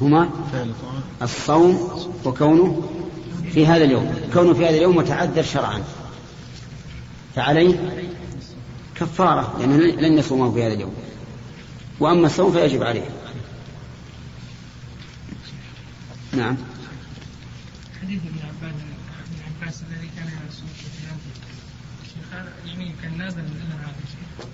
[0.00, 0.28] هما
[1.22, 1.90] الصوم
[2.24, 2.82] وكونه
[3.52, 5.82] في هذا اليوم كونه في هذا اليوم متعذر شرعا.
[7.36, 7.74] فعليه
[8.94, 10.94] كفارة لأنه لن يصومه في هذا اليوم.
[12.00, 13.08] وأما الصوم فيجب عليه.
[16.32, 16.56] نعم.
[18.02, 20.84] حديث ابن عباس ابن عباس الذي كان يصوم في
[22.68, 24.48] يعني كان نازل من هذا الشيء.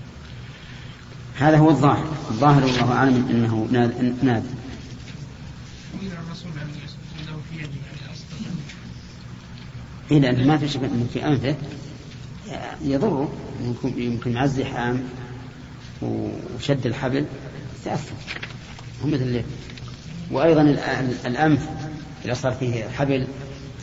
[1.37, 2.05] هذا هو الظاهر.
[2.31, 3.69] الظاهر والله أعلم أنه
[5.95, 8.51] وإلى الرسول أن يسجده في يده يعني أصلا
[10.11, 11.57] إيه لأنه ما في شك أنه في أنفه.
[12.85, 13.33] يضره
[13.65, 15.03] يمكن يمكن مع الزحام
[16.03, 17.25] وشد الحبل
[17.85, 18.13] تأثر
[19.05, 19.45] مثل الليل
[20.31, 21.69] وأيضا الأ- الأنف
[22.25, 23.27] إذا صار فيه حبل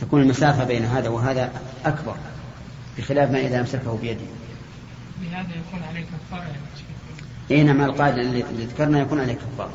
[0.00, 1.50] تكون المسافة بين هذا وهذا
[1.84, 2.14] أكبر
[2.98, 4.20] بخلاف ما إذا أمسكه بيده
[5.22, 6.86] بهذا يكون عليه كفارة يعني شيخ.
[7.50, 9.70] إيه نعم القاعدة اللي اللي ذكرنا يكون عليه كفارة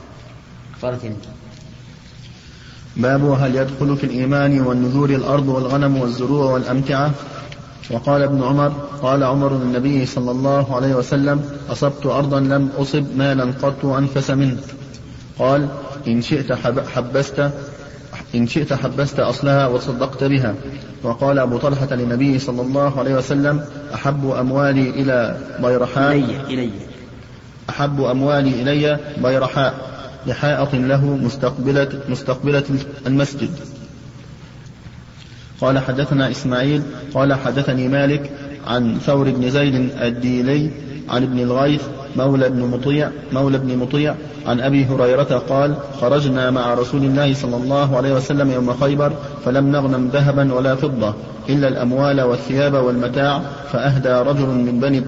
[0.75, 1.17] كفارة يمين.
[2.97, 7.13] باب هل يدخل في الإيمان والنذور الأرض والغنم والزروع والأمتعة
[7.91, 8.69] وقال ابن عمر
[9.01, 14.57] قال عمر للنبي صلى الله عليه وسلم أصبت أرضا لم أصب مالا قط أنفس منه.
[15.39, 15.67] قال
[16.07, 17.49] إن شئت حب- حبست
[18.35, 20.55] إن شئت حبست أصلها وصدقت بها.
[21.03, 26.11] وقال أبو طلحة للنبي صلى الله عليه وسلم أحب أموالي إلى بيرحاء.
[26.11, 26.69] إلي إلي.
[27.69, 29.93] أحب أموالي إلي بيرحاء.
[30.27, 32.63] لحائط له مستقبلة, مستقبلة
[33.07, 33.49] المسجد.
[35.61, 36.81] قال حدثنا إسماعيل
[37.13, 38.31] قال حدثني مالك
[38.67, 40.69] عن ثور بن زيد الديلي
[41.09, 41.81] عن ابن الغيث
[42.15, 44.15] مولى بن مطيع مولى بن مطيع
[44.47, 49.13] عن أبي هريرة قال خرجنا مع رسول الله صلى الله عليه وسلم يوم خيبر
[49.45, 51.13] فلم نغنم ذهبا ولا فضة
[51.49, 55.03] إلا الأموال والثياب والمتاع فأهدى رجل من بني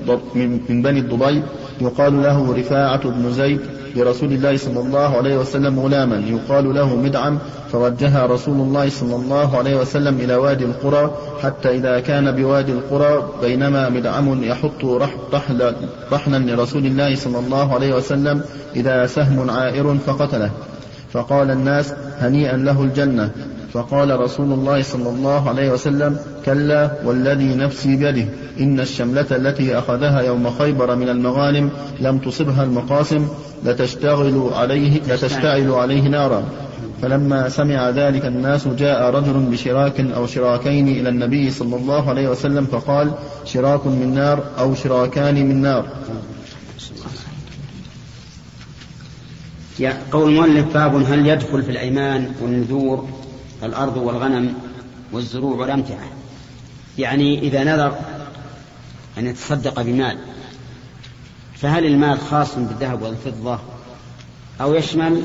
[0.69, 1.43] من بني الضبيب
[1.81, 3.59] يقال له رفاعة بن زيد
[3.95, 6.15] لرسول الله صلى الله عليه وسلم غلاما.
[6.15, 7.39] يقال له مدعم
[7.71, 11.11] فوجه رسول الله صلى الله عليه وسلم إلى وادي القرى
[11.41, 15.75] حتى إذا كان بوادي القرى بينما مدعم يحط رح رحل
[16.11, 18.41] رحلا لرسول الله صلى الله عليه وسلم
[18.75, 20.51] إذا سهم عائر فقتله.
[21.15, 23.30] فقال الناس هنيئا له الجنة.
[23.73, 28.25] فقال رسول الله صلى الله عليه وسلم كلا والذي نفسي بيده
[28.60, 33.28] إن الشملة التي أخذها يوم خيبر من المغانم لم تصبها المقاسم
[33.65, 36.43] لتشتغل عليه لتشتعل عليه نارا.
[37.01, 42.65] فلما سمع ذلك الناس جاء رجل بشراك أو شراكين إلى النبي صلى الله عليه وسلم
[42.65, 43.12] فقال
[43.45, 45.86] شراك من نار أو شراكان من نار.
[50.11, 53.09] قول المؤلف باب هل يدخل في الأيمان والنذور
[53.63, 54.53] الأرض والغنم
[55.11, 56.09] والزروع والأمتعة؟
[56.97, 57.97] يعني إذا نذر
[59.17, 60.17] أن يتصدق بمال
[61.55, 63.59] فهل المال خاص بالذهب والفضة
[64.61, 65.23] أو يشمل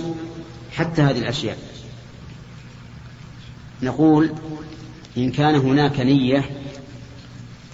[0.73, 1.59] حتى هذه الأشياء؟
[3.83, 4.33] نقول
[5.17, 6.45] إن كان هناك نية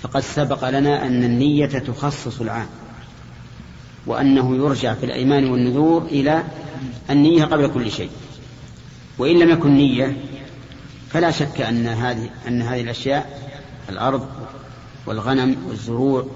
[0.02, 2.66] فقد سبق لنا أن النية تخصص العام.
[4.06, 6.44] وأنه يرجع في الأيمان والنذور إلى
[7.10, 8.10] النية قبل كل شيء.
[9.18, 10.16] وإن لم يكن نية
[11.10, 13.50] فلا شك أن هذه أن هذه الأشياء
[13.88, 14.26] الأرض
[15.06, 16.26] والغنم والزروع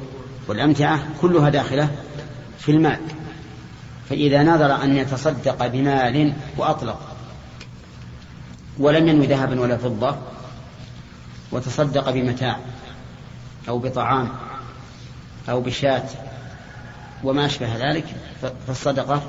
[0.49, 1.89] والأمتعة كلها داخلة
[2.59, 2.99] في المال.
[4.09, 7.01] فإذا نظر أن يتصدق بمال وأطلق
[8.79, 10.17] ولم ينوي ذهبا ولا فضة
[11.53, 12.59] وتصدق بمتاع
[13.69, 14.29] أو بطعام
[15.49, 16.05] أو بشاة
[17.25, 18.05] وما أشبه ذلك
[18.67, 19.23] فالصدقة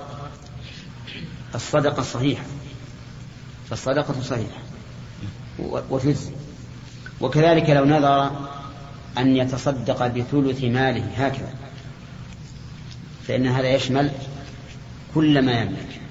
[1.55, 2.43] الصدقة صحيحة
[3.69, 4.59] فالصدقة صحيحة
[5.59, 6.31] وتجزي.
[7.21, 8.31] وكذلك لو نظر
[9.17, 11.53] أن يتصدق بثلث ماله هكذا
[13.27, 14.11] فإن هذا يشمل
[15.15, 16.01] كل ما يملك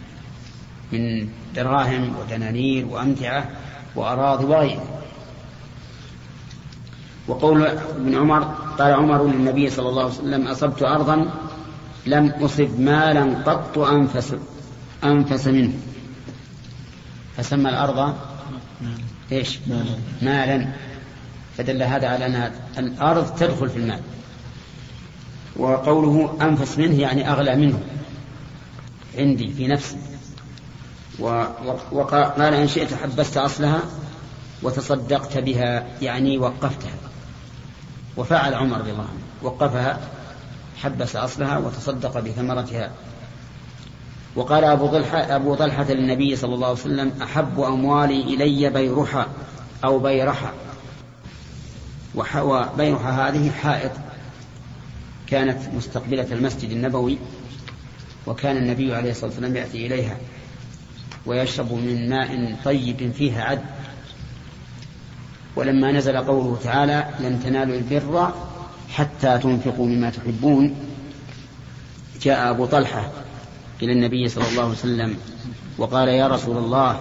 [0.93, 3.51] من دراهم ودنانير وأمتعة
[3.97, 5.01] وأراضي وغيرها.
[7.29, 8.43] وقول ابن عمر
[8.79, 11.31] قال عمر للنبي صلى الله عليه وسلم أصبت أرضا
[12.07, 14.35] لم أصب مالا قط أنفس
[15.05, 15.73] أنفس منه.
[17.37, 18.15] فسمى الأرض
[19.33, 19.59] إيش؟
[20.23, 20.69] مالا.
[21.57, 24.01] فدل هذا على أن الأرض تدخل في المال.
[25.57, 27.81] وقوله أنفس منه يعني أغلى منه.
[29.19, 29.97] عندي في نفسي.
[31.93, 33.81] وقال إن شئت حبست أصلها
[34.63, 36.95] وتصدقت بها يعني وقفتها.
[38.17, 39.21] وفعل عمر رضي الله عنه.
[39.43, 40.01] وقفها
[40.83, 42.91] حبس أصلها وتصدق بثمرتها.
[44.37, 49.27] وقال أبو طلحة, أبو طلحة للنبي صلى الله عليه وسلم أحب أموالي إلي بيرحى
[49.85, 50.51] أو بيرحى
[52.15, 53.91] وبيرحى هذه حائط
[55.27, 57.19] كانت مستقبلة المسجد النبوي
[58.27, 60.17] وكان النبي عليه الصلاة والسلام يأتي إليها
[61.27, 63.63] ويشرب من ماء طيب فيها عد.
[65.57, 68.33] ولما نزل قوله تعالى لن تنالوا البر
[68.91, 70.75] حتى تنفقوا مما تحبون.
[72.23, 73.11] جاء أبو طلحة
[73.83, 75.17] إلى النبي صلى الله عليه وسلم
[75.79, 77.01] وقال يا رسول الله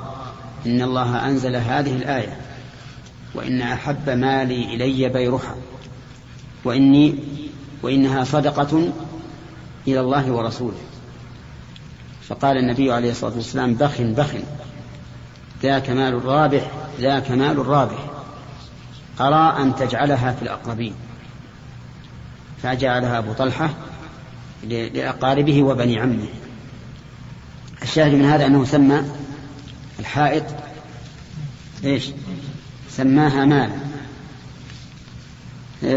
[0.66, 2.38] إن الله أنزل هذه الآية
[3.36, 5.56] وإن أحب مالي إلي بيرحى
[6.64, 7.16] وإني
[7.84, 8.90] وإنها صدقة
[9.88, 10.78] إلى الله ورسوله.
[12.30, 14.34] فقال النبي عليه الصلاة والسلام بخ بخ
[15.64, 18.06] ذاك مال رابح ذاك مال رابح
[19.22, 20.94] أرى أن تجعلها في الأقربين؟
[22.64, 23.70] فجعلها أبو طلحة
[24.64, 26.28] لأقاربه وبني عمه.
[27.82, 29.04] الشاهد من هذا أنه سمى
[30.00, 30.44] الحائط
[31.84, 32.12] إيش؟
[32.90, 33.72] سماها مال.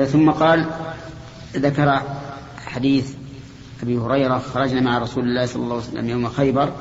[0.07, 0.67] ثم قال
[1.57, 2.03] ذكر
[2.67, 3.13] حديث
[3.83, 6.73] أبي هريرة خرجنا مع رسول الله صلى الله عليه وسلم يوم خيبر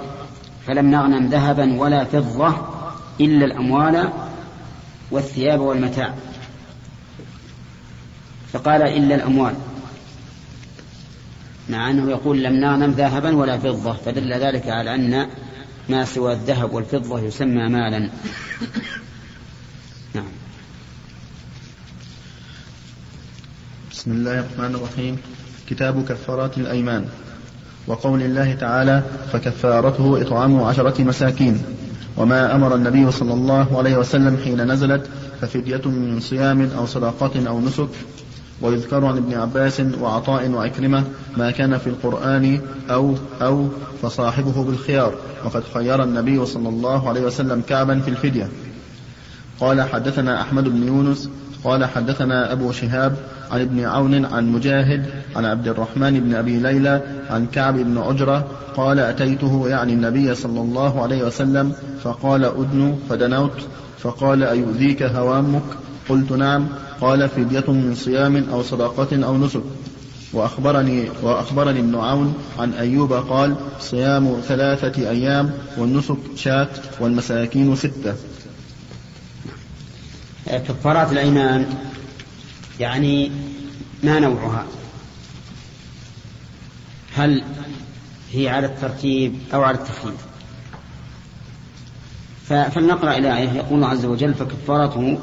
[0.68, 2.56] فلم نغنم ذهبا ولا فضة
[3.22, 4.10] إلا الأموال
[5.12, 6.14] والثياب والمتاع.
[8.54, 9.54] فقال إلا الأموال.
[11.72, 15.28] مع أنه يقول لم نغنم ذهبا ولا فضة فدل ذلك على أن
[15.90, 18.00] ما سوى الذهب والفضة يسمى مالا.
[20.16, 20.32] نعم.
[23.92, 25.18] بسم الله الرحمن الرحيم.
[25.70, 27.06] كتاب كفارات الأيمان.
[27.88, 29.04] وقول الله تعالى
[29.34, 31.64] فكفارته إطعام عشرة مساكين
[32.18, 35.10] وما أمر النبي صلى الله عليه وسلم حين نزلت
[35.42, 37.90] ففدية من صيام أو صدقة أو نسك
[38.62, 41.04] ويذكر عن ابن عباس وعطاء وعكرمة
[41.38, 43.68] ما كان في القرآن أو أو
[44.02, 45.14] فصاحبه بالخيار
[45.46, 48.48] وقد خير النبي صلى الله عليه وسلم كعبا في الفدية.
[49.60, 51.30] قال حدثنا أحمد بن يونس
[51.64, 53.16] قال حدثنا أبو شهاب
[53.52, 58.48] عن ابن عون عن مجاهد عن عبد الرحمن بن أبي ليلى عن كعب بن عجرة
[58.76, 63.62] قال أتيته يعني النبي صلى الله عليه وسلم فقال أدن فدنوت
[64.00, 65.64] فقال أيؤذيك هوامك؟
[66.12, 66.68] قلت نعم
[67.02, 69.62] قال فدية من صيام أو صدقة أو نسك.
[70.34, 76.70] وأخبرني, وأخبرني ابن عون عن أيوب قال صيام ثلاثة أيام والنسك شاة
[77.00, 78.16] والمساكين ستة.
[80.48, 81.66] كفارات الأيمان
[82.80, 83.32] يعني
[84.04, 84.66] ما نوعها؟
[87.16, 87.44] هل
[88.32, 90.18] هي على الترتيب أو على التخييم
[92.48, 93.50] فلنقرأ إلى آية.
[93.50, 95.20] يقول الله عز وجل فكفارته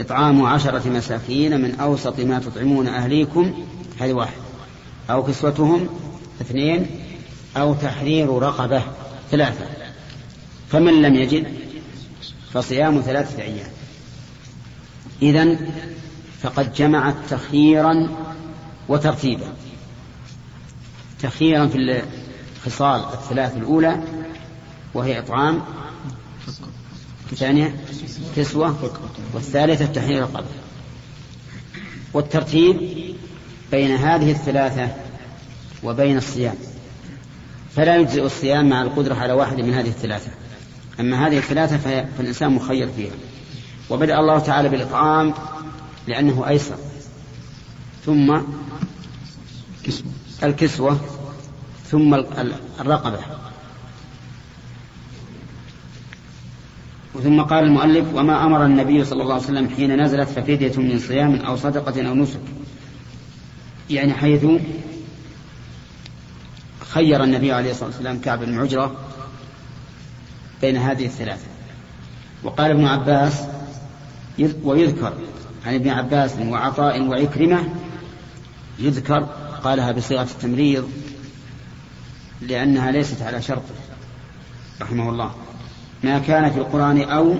[0.00, 3.64] إطعام عشرة مساكين من أوسط ما تطعمون أهليكم
[3.98, 4.38] هذه واحد.
[5.10, 5.88] أو كسوتهم
[6.40, 6.86] اثنين
[7.56, 8.82] أو تحرير رقبة
[9.30, 9.66] ثلاثة.
[10.70, 11.46] فمن لم يجد
[12.52, 13.70] فصيام ثلاثة أيام.
[15.22, 15.70] إذن
[16.42, 18.08] فقد جمعت تخييرا
[18.88, 19.52] وترتيبا.
[21.22, 22.02] تخييرا في
[22.56, 24.00] الخصال الثلاث الأولى
[24.94, 25.62] وهي إطعام
[27.32, 27.76] الثانية
[28.36, 28.90] كسوة
[29.34, 30.44] والثالثة تحرير القبر.
[32.14, 32.76] والترتيب
[33.70, 34.88] بين هذه الثلاثة
[35.82, 36.54] وبين الصيام.
[37.76, 40.30] فلا يجزئ الصيام مع القدرة على واحد من هذه الثلاثة.
[41.00, 43.12] أما هذه الثلاثة فالإنسان مخير فيها.
[43.90, 45.34] وبدأ الله تعالى بالإطعام
[46.06, 46.76] لأنه أيسر.
[48.06, 48.40] ثم
[50.42, 51.00] الكسوة
[51.90, 52.14] ثم
[52.80, 53.18] الرقبة.
[57.22, 61.34] ثم قال المؤلف وما أمر النبي صلى الله عليه وسلم حين نزلت ففدية من صيام
[61.34, 62.40] أو صدقة أو نسك.
[63.90, 64.46] يعني حيث
[66.80, 68.96] خير النبي عليه الصلاة والسلام كعب بن عجرة
[70.60, 71.46] بين هذه الثلاثة.
[72.42, 73.42] وقال ابن عباس
[74.62, 75.12] ويذكر
[75.66, 77.68] عن ابن عباس وعطاء وعكرمة
[78.78, 79.20] يذكر
[79.64, 80.90] قالها بصيغة التمريض
[82.42, 83.74] لأنها ليست على شرطه
[84.80, 85.34] رحمه الله.
[86.04, 87.34] ما كان في القرآن أو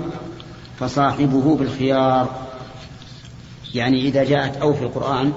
[0.80, 2.48] فصاحبه بالخيار.
[3.74, 5.32] يعني إذا جاءت أو في القرآن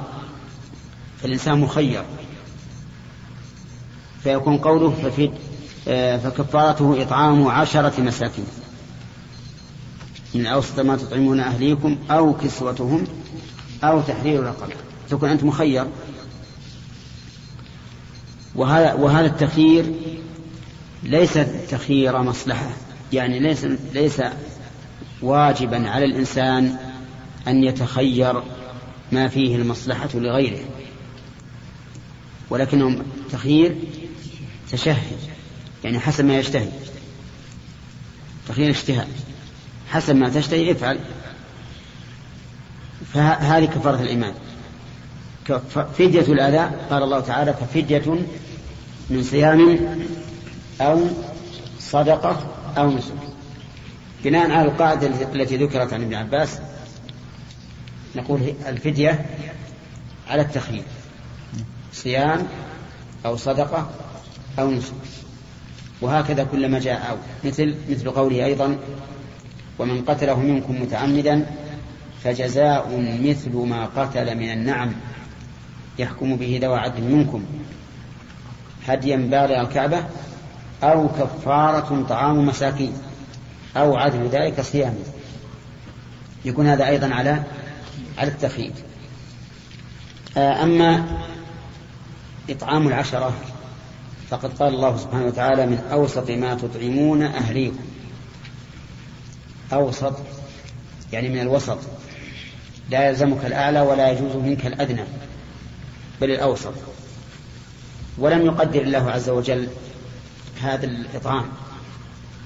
[1.22, 2.04] فالإنسان مخير
[4.24, 5.32] فيكون قوله ففي
[6.24, 8.46] فكفارته إطعام عشرة مساكين.
[10.36, 13.04] من أوسط ما تطعمون أهليكم أو كسوتهم
[13.84, 14.74] أو تحرير رقبة
[15.10, 15.86] تكون أنت مخير.
[18.56, 19.94] وهذا وهذا التخيير
[21.04, 21.40] ليس
[21.70, 22.70] تخيير مصلحة.
[23.14, 24.22] يعني ليس ليس
[25.22, 26.76] واجبا على الإنسان
[27.48, 28.44] أن يتخير
[29.12, 30.60] ما فيه المصلحة لغيره
[32.50, 33.76] ولكنه تخيير
[34.72, 35.18] تشهي
[35.84, 36.70] يعني حسب ما يشتهي
[38.48, 39.08] تخيير اشتهاء
[39.92, 41.00] حسب ما تشتهي افعل.
[43.14, 44.34] فهذه كفارة الإيمان.
[45.98, 48.04] فدية الأذى قال الله تعالى ففدية
[49.10, 49.80] من صيام
[50.82, 51.08] أو
[51.80, 52.48] صدقة
[52.78, 53.14] أو نسك
[54.24, 56.60] بناء على القاعدة التي ذكرت عن ابن عباس
[58.16, 59.26] نقول الفدية
[60.30, 60.84] على التخيير.
[61.94, 62.48] صيام
[63.26, 63.90] أو صدقة
[64.60, 64.94] أو نسك.
[66.02, 67.18] وهكذا كلما جاء أو.
[67.44, 68.78] مثل مثل قوله أيضا
[69.80, 71.46] ومن قتله منكم متعمدا
[72.24, 74.94] فجزاء مثل ما قتل من النعم
[76.00, 77.46] يحكم به ذوى عدل منكم.
[78.88, 80.06] هديا بالغ الكعبة
[80.84, 82.94] أو كفارة طعام مساكين
[83.78, 84.96] أو عدل ذلك صيام.
[86.46, 87.44] يكون هذا أيضا على
[88.18, 88.74] على التخييد
[90.38, 91.06] أما
[92.50, 93.34] إطعام العشرة
[94.30, 97.80] فقد قال الله سبحانه وتعالى من أوسط ما تطعمون أهليكم.
[99.74, 100.14] أوسط
[101.14, 101.78] يعني من الوسط.
[102.90, 105.04] لا يلزمك الأعلى ولا يجوز منك الأدنى
[106.22, 106.74] بل الأوسط.
[108.18, 109.68] ولم يقدر الله عز وجل
[110.62, 111.46] هذا الإطعام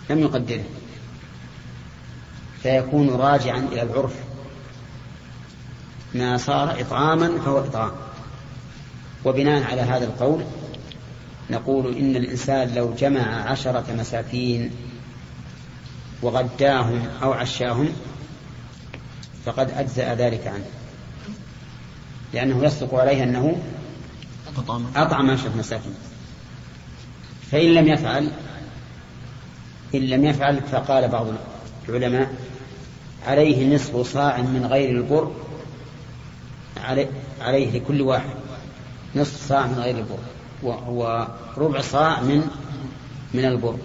[0.09, 0.63] لم يقدره
[2.63, 4.13] فيكون راجعا إلى العرف.
[6.13, 7.91] ما صار إطعاما فهو إطعام.
[9.25, 10.43] وبناء على هذا القول
[11.49, 14.71] نقول إن الإنسان لو جمع عشرة مساكين
[16.21, 17.89] وغداهم أو عشاهم
[19.45, 20.65] فقد أجزأ ذلك عنه.
[22.33, 23.61] لأنه يصدق عليه أنه
[24.95, 25.31] أطعم.
[25.31, 25.95] عشرة مساكين.
[27.51, 28.31] فإن لم يفعل
[29.95, 31.27] إن لم يفعل فقال بعض
[31.89, 32.33] العلماء
[33.27, 35.31] عليه نصف صاع من غير البر
[37.41, 38.35] عليه لكل واحد
[39.15, 40.19] نصف صاع من غير البر
[40.63, 42.47] وربع صاع من
[43.33, 43.77] من البر.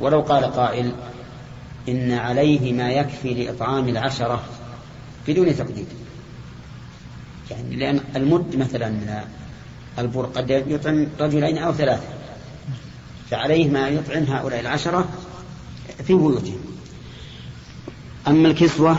[0.00, 0.92] ولو قال قائل
[1.88, 4.42] إن عليه ما يكفي لإطعام العشرة
[5.28, 5.86] بدون تقدير
[7.50, 9.20] يعني لأن المد مثلا من
[9.98, 12.06] البر قد يطعم رجلين أو ثلاثة
[13.30, 15.08] فعليه ما يطعم هؤلاء العشرة
[16.04, 16.58] في بيوتهم.
[18.28, 18.96] أما الكسوة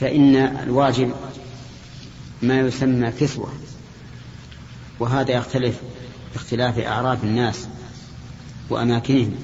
[0.00, 1.12] فإن الواجب
[2.42, 3.48] ما يسمى كسوة
[5.00, 5.80] وهذا يختلف
[6.32, 7.68] باختلاف أعراف الناس
[8.70, 9.34] وأماكنهم.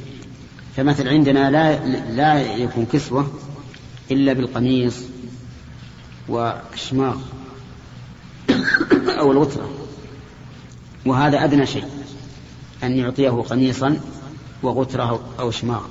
[0.76, 3.32] فمثل عندنا لا لا يكون كسوة
[4.10, 4.96] إلا بالقميص
[6.28, 7.16] والشماغ
[9.08, 9.79] أو الوترة
[11.06, 11.84] وهذا أدنى شيء
[12.82, 14.00] أن يعطيه قميصا
[14.62, 15.82] وغترة أو شماغ.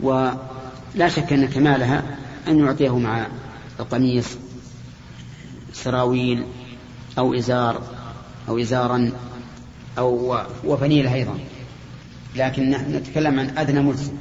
[0.00, 2.18] ولا شك أن كمالها
[2.48, 3.26] أن يعطيه مع
[3.80, 4.26] القميص
[5.72, 6.44] سراويل
[7.18, 7.82] أو إزار
[8.48, 9.12] أو إزارا
[9.98, 11.38] أو وفنيلة أيضا.
[12.36, 14.12] لكن نتكلم عن أدنى ملزم.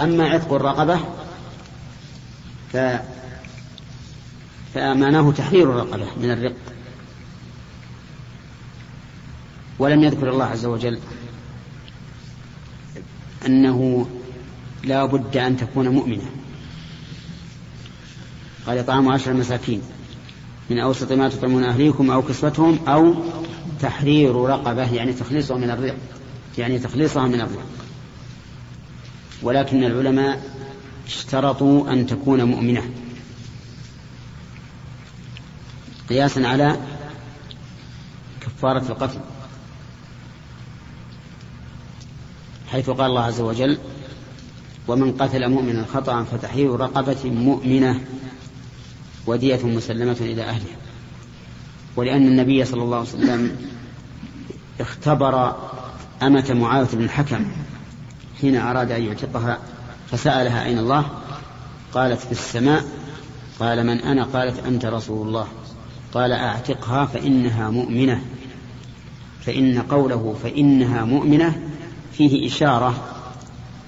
[0.00, 1.00] أما عتق الرقبة
[2.72, 2.76] ف
[4.74, 6.54] فمعناه تحرير الرقبة من الرق.
[9.84, 10.98] ولم يذكر الله عز وجل
[13.46, 14.06] أنه
[14.84, 16.30] لا بد أن تكون مؤمنة.
[18.66, 19.82] قال إطعام عشر مساكين
[20.70, 23.14] من أوسط ما تطعمون أهليكم أو كسوتهم أو
[23.80, 25.96] تحرير رقبة يعني تخليصها من الرق
[26.58, 27.66] يعني تخليصها من الرق
[29.42, 30.42] ولكن العلماء
[31.06, 32.90] اشترطوا أن تكون مؤمنة.
[36.08, 36.78] قياسا على
[38.40, 39.33] كفارة القتل.
[42.68, 43.78] حيث قال الله عز وجل
[44.88, 48.00] ومن قتل مؤمنا خطأ فتحرير رقبة مؤمنة
[49.26, 50.76] ودية مسلمة إلى أهلها
[51.96, 53.56] ولأن النبي صلى الله عليه وسلم
[54.80, 55.56] اختبر
[56.22, 57.46] أمة معاوية بن الحكم
[58.40, 59.58] حين أراد أن يعتقها
[60.10, 61.04] فسألها أين الله؟
[61.94, 62.84] قالت في السماء.
[63.60, 65.46] قال من أنا؟ قالت أنت رسول الله.
[66.14, 68.20] قال أعتقها فإنها مؤمنة.
[69.40, 71.60] فإن قوله فإنها مؤمنة
[72.16, 73.14] فيه إشارة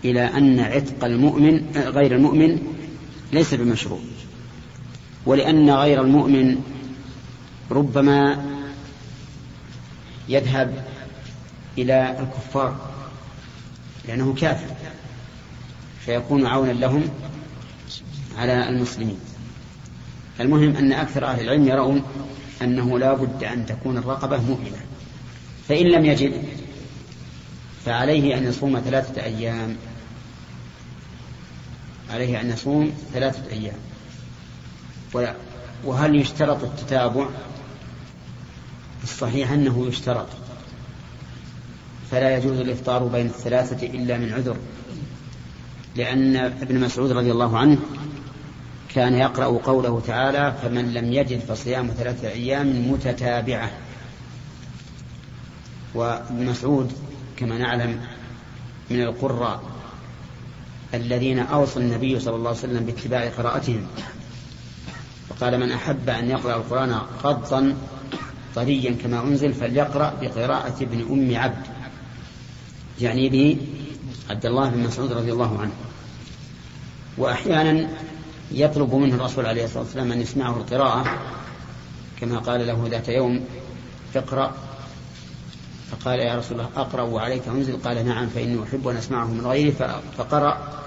[0.05, 2.59] إلى أن عتق المؤمن غير المؤمن
[3.33, 3.99] ليس بمشروع
[5.27, 6.62] ولأن غير المؤمن
[7.70, 8.45] ربما
[10.29, 10.85] يذهب
[11.79, 12.77] إلى الكفار
[14.09, 14.74] لأنه كافر
[16.01, 17.03] فيكون عونا لهم
[18.39, 19.18] على المسلمين.
[20.41, 22.03] المهم أن أكثر أهل العلم يرون
[22.62, 24.81] أنه لا بد أن تكون الرقبة مؤمنة
[25.68, 26.45] فإن لم يجد
[27.87, 29.76] فعليه أن يصوم ثلاثة أيام.
[32.11, 33.76] عليه أن يصوم ثلاثة أيام.
[35.84, 37.26] وهل يشترط التتابع؟
[39.03, 40.26] الصحيح أنه يشترط.
[42.11, 44.57] فلا يجوز الإفطار بين الثلاثة إلا من عذر.
[45.97, 47.78] لأن ابن مسعود رضي الله عنه
[48.95, 53.70] كان يقرأ قوله تعالى فمن لم يجد فصيام ثلاثة أيام متتابعة.
[55.95, 56.93] وابن مسعود
[57.37, 58.01] كما نعلم
[58.91, 59.61] من القراء
[60.95, 63.87] الذين أوصى النبي صلى الله عليه وسلم باتباع قراءتهم.
[65.30, 67.76] وقال من أحب أن يقرأ القرآن غضا
[68.55, 71.66] طريا كما أنزل فليقرأ بقراءة ابن أم عبد.
[73.01, 73.59] يعني به
[74.30, 75.72] عبد الله بن مسعود رضي الله عنه.
[77.18, 77.89] وأحيانا
[78.53, 81.18] يطلب منه الرسول عليه الصلاة والسلام أن يسمعه القراءة
[82.20, 83.45] كما قال له ذات يوم
[84.16, 84.55] اقرأ
[85.91, 87.76] فقال يا رسول الله أقرأ وعليك أنزل.
[87.76, 89.72] قال نعم فإني أحب أن أسمعه من غيري.
[90.18, 90.82] فقرأ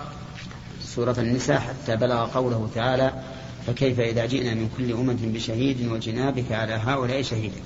[0.84, 3.14] سورة النساء حتى بلغ قوله تعالى
[3.68, 7.62] فكيف إذا جئنا من كل أمة بشهيد وجئنا بك على هؤلاء شهيدا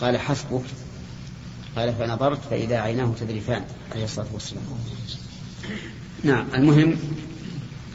[0.00, 0.64] قال حسبك.
[1.76, 3.64] قال فنظرت فإذا عيناه تذرفان.
[3.92, 4.64] عليه الصلاة والسلام.
[6.24, 6.96] نعم المهم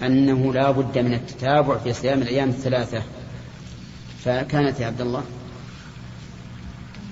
[0.03, 3.03] أنه لا بد من التتابع في صيام الأيام الثلاثة.
[4.25, 5.23] فكانت يا عبد الله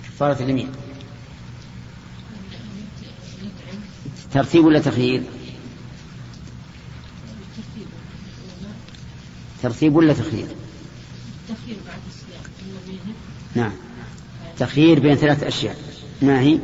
[0.04, 0.70] كفارة اليمين.
[4.34, 5.24] ترتيب ولا تخيير؟
[9.64, 10.48] ترتيب ولا تخيير؟
[13.56, 13.72] نعم.
[14.60, 15.78] تخيير بين ثلاث أشياء.
[16.22, 16.60] ما هي؟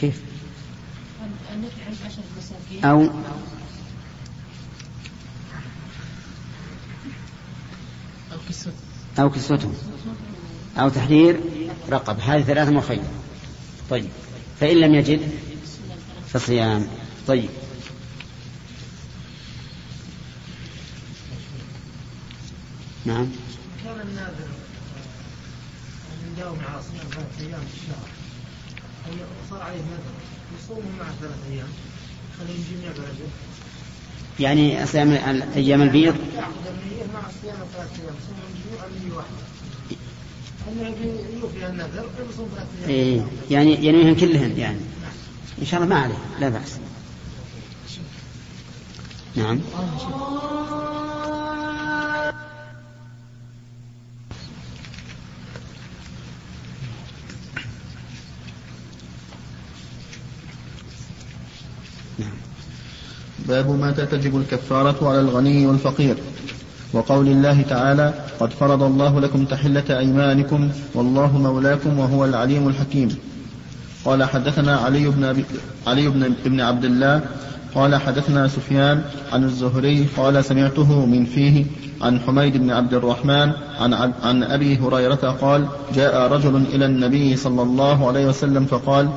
[0.00, 0.20] كيف؟
[2.84, 3.08] أو
[8.48, 8.72] كسوة
[9.18, 9.74] أو كسوتهم.
[10.78, 11.40] أو تحرير
[11.90, 12.20] رقب.
[12.20, 13.02] هذه ثلاثة مخير
[13.90, 14.08] طيب.
[14.60, 15.30] فإن لم يجد
[16.28, 16.88] فصيام.
[17.26, 17.48] طيب.
[23.04, 23.28] نعم.
[23.84, 24.48] كان الناذر
[26.80, 28.08] صيام ثلاثة أيام في الشهر
[29.62, 29.80] عليه
[30.58, 30.82] يصوم
[31.20, 31.68] ثلاثة أيام
[32.90, 33.28] بلده
[34.40, 34.86] يعني
[35.56, 36.14] أيام البيض.
[37.14, 37.56] مع صيام
[42.88, 44.78] إيه يعني ينويهن كلهن يعني.
[45.60, 46.78] إن شاء الله ما عليه لا بأس.
[49.36, 49.60] نعم.
[62.18, 62.30] نعم.
[63.38, 66.16] باب متى تجب الكفارة على الغني والفقير.
[66.94, 73.08] وقول الله تعالى قد فرض الله لكم تحلة أيمانكم والله مولاكم وهو العليم الحكيم.
[74.04, 75.44] قال حدثنا علي بن أبي
[75.86, 77.20] علي بن ابن عبد الله
[77.74, 81.64] قال حدثنا سفيان عن الزهري قال سمعته من فيه
[82.02, 87.62] عن حميد بن عبد الرحمن عن عن أبي هريرة قال جاء رجل إلى النبي صلى
[87.62, 89.08] الله عليه وسلم فقال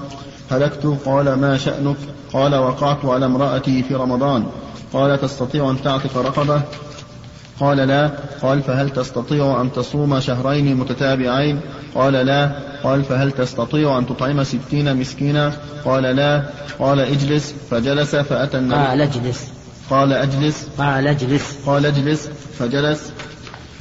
[0.52, 1.98] هلكت؟ قال ما شأنك؟
[2.34, 4.44] قال وقعت على امرأتي في رمضان.
[4.94, 6.62] قال تستطيع أن تعتق رقبة؟
[7.60, 8.12] قال لا.
[8.42, 11.60] قال فهل تستطيع أن تصوم شهرين متتابعين؟
[11.96, 12.52] قال لا.
[12.84, 15.54] قال فهل تستطيع أن تطعم ستين مسكينا؟
[15.86, 16.44] قال لا.
[16.80, 17.54] قال اجلس.
[17.72, 18.76] فجلس فأتى النبي.
[18.76, 19.48] قال اجلس.
[19.90, 20.68] قال أجلس.
[20.78, 21.58] قال اجلس.
[21.66, 22.30] قال اجلس.
[22.60, 23.12] فجلس.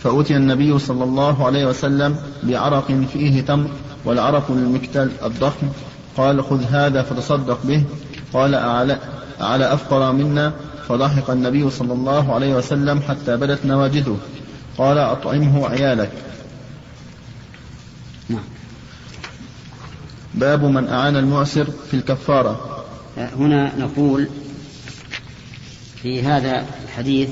[0.03, 3.71] فأتي النبي صلى الله عليه وسلم بعرق فيه تمر
[4.05, 5.69] والعرق المكتل الضخم.
[6.17, 7.85] قال خذ هذا فتصدق به.
[8.33, 8.99] قال أعلى,
[9.41, 10.53] أعلى أفقر منا؟
[10.89, 14.19] فضحك النبي صلى الله عليه وسلم حتى بدت نواجذه.
[14.79, 16.13] قال أطعمه عيالك.
[18.29, 18.45] نعم.
[20.35, 22.85] باب من أعان المعسر في الكفارة.
[23.17, 24.29] هنا نقول
[26.03, 27.31] في هذا الحديث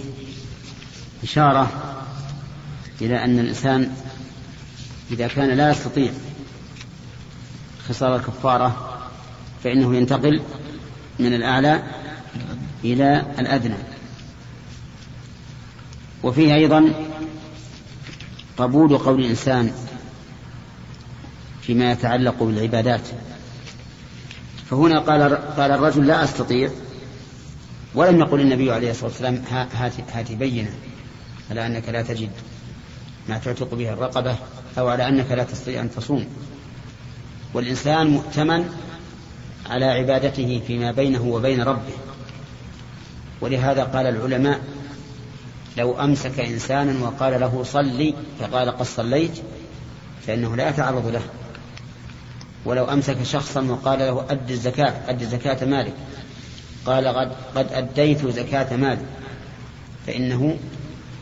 [1.23, 1.71] إشارة
[3.01, 3.91] إلى أن الإنسان
[5.11, 6.13] إذا كان لا يستطيع
[7.89, 8.99] خصال الكفارة
[9.65, 10.43] فإنه ينتقل
[11.19, 11.83] من الأعلى
[12.85, 13.79] إلى الأدنى.
[16.23, 16.93] وفيه أيضا
[18.57, 19.73] قبول قول الإنسان
[21.63, 23.09] فيما يتعلق بالعبادات.
[24.71, 26.71] فهنا قال قال الرجل لا أستطيع
[27.95, 30.71] ولم يقل النبي عليه الصلاة والسلام هات, هات بينة
[31.51, 32.31] على أنك لا تجد
[33.29, 34.37] ما تعتق به الرقبة
[34.79, 36.27] أو على أنك لا تستطيع أن تصوم.
[37.55, 38.71] والإنسان مؤتمن
[39.67, 41.95] على عبادته فيما بينه وبين ربه.
[43.41, 44.61] ولهذا قال العلماء
[45.77, 49.43] لو أمسك إنسانا وقال له صلي فقال قد صليت
[50.27, 51.23] فإنه لا يتعرض له.
[52.65, 55.95] ولو أمسك شخصا وقال له أد الزكاة أد زكاة مالك
[56.87, 59.05] قال قد, قد أديت زكاة مالي
[60.07, 60.59] فإنه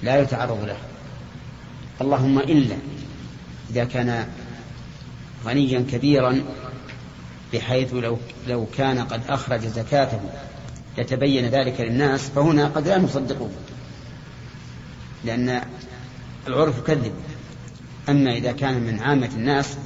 [0.02, 0.76] لا يتعرض له.
[2.00, 2.76] اللهم إلا
[3.70, 4.26] إذا كان
[5.44, 6.42] غنيا كبيرا
[7.52, 10.20] بحيث لو لو كان قد أخرج زكاته
[10.98, 13.48] يتبين ذلك للناس فهنا قد لا نصدقه
[15.24, 15.62] لأن
[16.48, 17.12] العرف يكذب
[18.08, 19.76] أما إذا كان من عامة الناس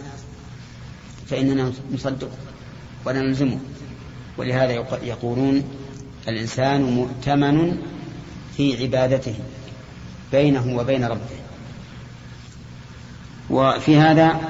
[1.26, 2.36] فإننا نصدقه
[3.04, 3.59] ولا نلزمه
[4.38, 5.64] ولهذا يقولون
[6.28, 7.82] الإنسان مؤتمن
[8.57, 9.34] في عبادته
[10.32, 11.36] بينه وبين ربه.
[13.50, 14.40] وفي هذا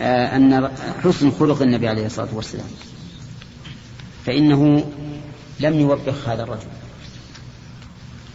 [0.00, 0.70] آه، أن
[1.04, 2.66] حسن خلق النبي عليه الصلاة والسلام.
[4.26, 4.92] فإنه
[5.60, 6.66] لم يوبخ هذا الرجل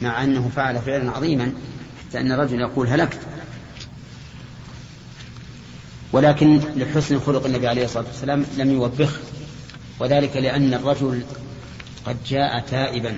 [0.02, 1.54] مع أنه فعل فعلا عظيما
[2.00, 3.20] حتى أن الرجل يقول هلكت.
[6.14, 9.20] ولكن لحسن خلق النبي عليه الصلاة والسلام لم يوبخه
[10.00, 11.24] وذلك لأن الرجل
[12.06, 13.18] قد جاء تائبا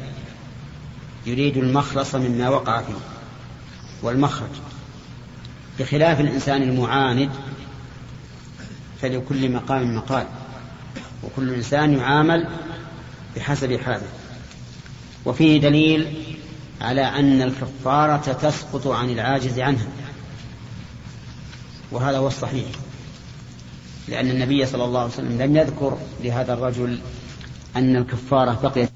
[1.25, 2.93] يريد المخلص مما وقع فيه
[4.01, 4.49] والمخرج.
[5.79, 7.31] بخلاف الإنسان المعاند
[9.01, 10.27] فلكل مقام مقال.
[11.25, 12.47] وكل إنسان يعامل
[13.35, 14.07] بحسب حاله.
[15.25, 16.17] وفيه دليل
[16.81, 19.87] على أن الكفارة تسقط عن العاجز عنها.
[21.91, 22.65] وهذا هو الصحيح.
[24.07, 26.99] لأن النبي صلى الله عليه وسلم لم يذكر لهذا الرجل
[27.75, 28.92] أن الكفارة بقيت